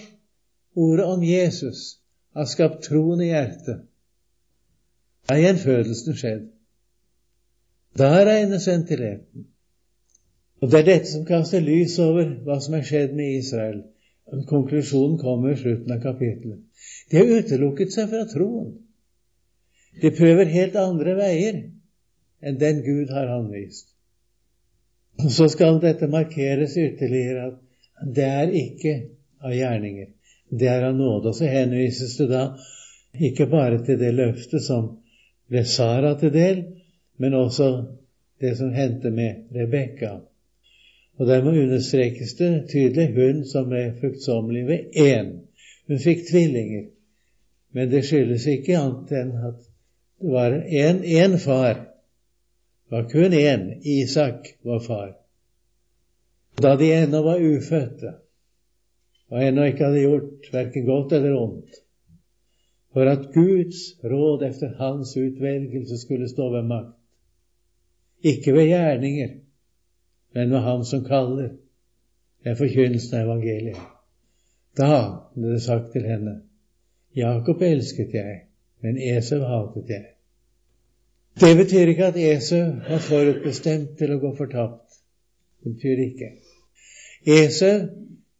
ordet 0.74 1.06
om 1.06 1.22
Jesus 1.22 2.00
har 2.34 2.48
skapt 2.50 2.82
troen 2.88 3.22
i 3.22 3.30
hjertet, 3.30 3.84
er 5.30 5.40
gjenfødelsen 5.40 6.18
skjedd. 6.18 6.44
Da 7.98 8.10
regnes 8.26 8.68
en. 8.68 8.86
Og 10.62 10.70
Det 10.70 10.78
er 10.80 10.86
dette 10.86 11.10
som 11.10 11.26
kaster 11.28 11.60
lys 11.60 11.98
over 12.02 12.30
hva 12.46 12.58
som 12.60 12.74
er 12.74 12.86
skjedd 12.86 13.14
med 13.14 13.38
Israel. 13.38 13.82
Konklusjonen 14.48 15.18
kommer 15.20 15.52
i 15.52 15.60
slutten 15.60 15.92
av 15.92 16.00
kapittelet. 16.02 16.62
De 17.10 17.20
har 17.20 17.32
utelukket 17.38 17.92
seg 17.92 18.08
fra 18.10 18.24
troen. 18.30 18.72
De 20.02 20.10
prøver 20.10 20.50
helt 20.50 20.76
andre 20.80 21.14
veier 21.18 21.60
enn 22.44 22.56
den 22.60 22.80
Gud 22.86 23.12
har 23.14 23.30
anvist. 23.36 23.92
Så 25.30 25.46
skal 25.52 25.78
dette 25.82 26.08
markeres 26.10 26.74
ytterligere 26.80 27.46
at 27.52 28.14
det 28.16 28.24
er 28.26 28.56
ikke 28.58 28.94
av 29.44 29.54
gjerninger. 29.54 30.08
Det 30.50 30.68
er 30.68 30.88
av 30.88 30.96
nåde. 30.96 31.30
Og 31.30 31.36
så 31.38 31.46
henvises 31.48 32.16
det 32.18 32.30
da 32.32 32.44
ikke 33.14 33.46
bare 33.52 33.84
til 33.86 34.00
det 34.00 34.10
løftet 34.16 34.64
som 34.64 34.96
ble 35.48 35.64
Sara 35.64 36.14
til 36.20 36.32
del, 36.32 36.62
men 37.18 37.34
også 37.34 37.68
det 38.40 38.56
som 38.58 38.72
hendte 38.74 39.10
med 39.10 39.50
Rebekka. 39.54 40.18
Og 41.18 41.26
der 41.26 41.44
må 41.44 41.50
understrekes 41.50 42.34
det 42.34 42.50
tydelig 42.72 43.12
hun 43.14 43.44
som 43.46 43.68
ble 43.70 43.84
fruktsommelig 44.00 44.66
ved 44.66 44.98
én. 44.98 45.30
Hun 45.88 45.98
fikk 46.02 46.26
tvillinger. 46.30 46.88
Men 47.74 47.90
det 47.90 48.04
skyldes 48.06 48.46
ikke 48.50 48.78
annet 48.78 49.12
enn 49.18 49.34
at 49.50 49.60
det 50.22 50.32
var 50.32 50.54
én 50.62 51.38
far 51.42 51.74
det 52.84 52.96
var 52.96 53.08
kun 53.10 53.32
én. 53.32 53.80
Isak 53.82 54.48
var 54.62 54.80
far. 54.80 55.16
Da 56.62 56.76
de 56.76 56.92
ennå 56.92 57.22
var 57.22 57.40
ufødte 57.40 58.12
og 59.28 59.44
ennå 59.44 59.64
ikke 59.64 59.84
hadde 59.84 60.00
gjort 60.00 60.52
verken 60.52 60.84
godt 60.86 61.12
eller 61.12 61.34
ondt, 61.34 61.80
for 62.94 63.10
at 63.10 63.32
Guds 63.34 64.04
råd 64.04 64.42
efter 64.42 64.74
hans 64.78 65.16
utvelgelse 65.16 65.98
skulle 65.98 66.28
stå 66.28 66.50
ved 66.52 66.62
makt. 66.62 66.94
Ikke 68.22 68.52
ved 68.52 68.66
gjerninger, 68.70 69.28
men 70.34 70.50
ved 70.50 70.58
Ham 70.58 70.84
som 70.84 71.04
kaller. 71.04 71.48
Det 72.44 72.50
er 72.52 72.54
forkynnelsen 72.54 73.18
av 73.18 73.26
evangeliet. 73.26 73.80
Da 74.78 74.94
ble 75.34 75.52
det 75.54 75.62
sagt 75.62 75.92
til 75.92 76.06
henne, 76.06 76.40
Jakob 77.16 77.62
elsket 77.62 78.14
jeg, 78.14 78.40
men 78.82 78.98
Esau 78.98 79.42
hatet 79.46 79.90
jeg. 79.90 80.06
Det 81.40 81.56
betyr 81.56 81.90
ikke 81.92 82.06
at 82.12 82.18
Esau 82.18 82.64
var 82.88 83.02
forutbestemt 83.02 83.98
til 83.98 84.14
å 84.14 84.20
gå 84.22 84.34
fortapt. 84.38 85.00
Det 85.62 85.74
betyr 85.74 86.02
ikke. 86.06 86.30
Esau 87.26 87.88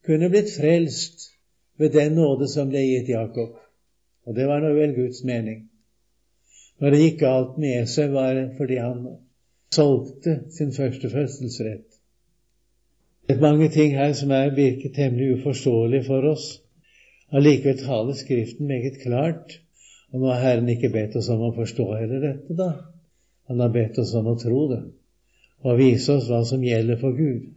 kunne 0.07 0.31
blitt 0.31 0.53
frelst 0.55 1.31
ved 1.79 1.95
den 1.95 2.19
nåde 2.19 2.49
som 2.51 2.71
ble 2.71 2.83
gitt 2.87 3.11
Jakob. 3.11 3.64
Og 4.27 4.37
det 4.37 4.47
var 4.49 4.63
nå 4.65 4.73
vel 4.77 4.95
Guds 4.97 5.25
mening. 5.25 5.67
Når 6.81 6.91
det 6.91 7.01
gikk 7.03 7.19
galt 7.21 7.59
med 7.61 7.83
Esau, 7.83 8.09
var 8.13 8.35
det 8.35 8.47
fordi 8.59 8.79
han 8.83 9.03
solgte 9.75 10.39
sin 10.51 10.73
første 10.73 11.11
fødselsrett. 11.11 11.87
Det 13.29 13.37
er 13.37 13.41
mange 13.41 13.69
ting 13.73 13.95
her 13.97 14.13
som 14.13 14.33
er 14.37 14.55
virker 14.57 14.93
temmelig 14.95 15.39
uforståelige 15.39 16.07
for 16.09 16.27
oss. 16.29 16.49
Allikevel 17.33 17.79
taler 17.81 18.17
Skriften 18.19 18.69
meget 18.69 19.01
klart 19.03 19.61
og 20.15 20.21
nå 20.21 20.29
har 20.31 20.43
Herren 20.45 20.69
ikke 20.71 20.93
bedt 20.95 21.17
oss 21.19 21.29
om 21.33 21.41
å 21.43 21.55
forstå 21.57 21.85
heller 21.99 22.21
dette, 22.23 22.55
da. 22.55 22.69
Han 23.51 23.59
har 23.61 23.73
bedt 23.75 23.99
oss 23.99 24.13
om 24.15 24.29
å 24.31 24.39
tro 24.39 24.61
det 24.71 24.85
og 25.65 25.79
vise 25.81 26.13
oss 26.13 26.29
hva 26.29 26.43
som 26.47 26.63
gjelder 26.63 27.01
for 27.01 27.17
Gud. 27.17 27.49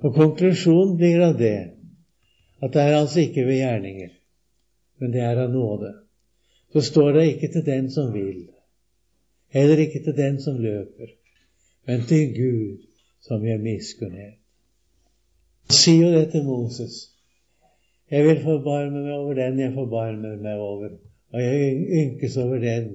Og 0.00 0.14
konklusjonen 0.14 0.94
blir 0.96 1.20
av 1.26 1.34
det 1.40 1.74
at 2.62 2.72
det 2.72 2.80
er 2.80 2.96
altså 2.96 3.24
ikke 3.24 3.44
ved 3.44 3.58
gjerninger, 3.58 4.12
men 5.02 5.10
det 5.10 5.22
er 5.26 5.40
av 5.42 5.50
nåde. 5.50 5.90
Så 6.72 6.80
står 6.86 7.16
det 7.16 7.24
ikke 7.32 7.48
til 7.52 7.64
den 7.66 7.88
som 7.90 8.12
vil, 8.14 8.44
heller 9.50 9.82
ikke 9.82 10.04
til 10.04 10.14
den 10.16 10.38
som 10.40 10.60
løper, 10.62 11.10
men 11.90 12.04
til 12.06 12.30
Gud 12.36 12.84
som 13.26 13.42
gjør 13.42 13.58
miskunnhet. 13.64 14.38
Sier 15.72 16.06
jo 16.06 16.12
det 16.14 16.28
til 16.30 16.46
Moses. 16.46 17.00
Jeg 18.12 18.28
vil 18.28 18.42
forbarme 18.44 19.02
meg 19.02 19.14
over 19.16 19.34
den 19.40 19.58
jeg 19.60 19.74
forbarmer 19.74 20.38
meg 20.42 20.60
over. 20.60 20.94
Og 21.32 21.42
jeg 21.42 21.76
ynkes 22.02 22.36
over 22.36 22.62
den 22.62 22.88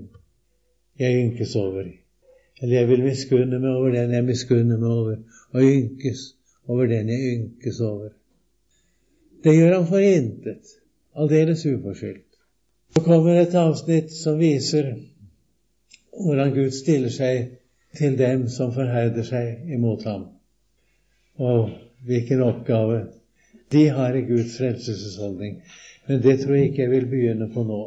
jeg 1.00 1.24
ynkes 1.24 1.56
over. 1.56 1.90
Eller 2.62 2.80
jeg 2.80 2.90
vil 2.90 3.04
miskunne 3.04 3.60
meg 3.60 3.70
over 3.72 3.94
den 3.94 4.14
jeg 4.14 4.26
miskunner 4.26 4.80
meg 4.80 4.90
over, 4.90 5.18
og 5.54 5.62
ynkes 5.62 6.24
over 6.68 6.90
den 6.90 7.10
jeg 7.10 7.34
ynkes 7.36 7.82
over. 7.82 8.10
Det 9.44 9.56
gjør 9.56 9.76
han 9.76 9.88
for 9.90 10.02
intet, 10.02 10.77
aldeles 11.18 11.66
uforskyldt. 11.66 12.26
Så 12.96 13.02
kommer 13.04 13.42
et 13.42 13.56
avsnitt 13.56 14.14
som 14.14 14.40
viser 14.40 14.94
hvordan 16.18 16.54
Gud 16.56 16.72
stiller 16.74 17.14
seg 17.14 17.58
til 17.98 18.18
dem 18.18 18.48
som 18.50 18.72
forherder 18.74 19.26
seg 19.26 19.70
imot 19.74 20.06
ham, 20.08 20.24
og 21.38 21.70
hvilken 22.06 22.42
oppgave 22.46 23.04
de 23.72 23.84
har 23.94 24.16
i 24.16 24.26
Guds 24.26 24.58
frelsesholdning. 24.58 25.62
Men 26.08 26.22
det 26.24 26.40
tror 26.40 26.56
jeg 26.56 26.70
ikke 26.70 26.82
jeg 26.82 26.92
vil 26.92 27.10
begynne 27.12 27.50
på 27.54 27.64
nå. 27.68 27.82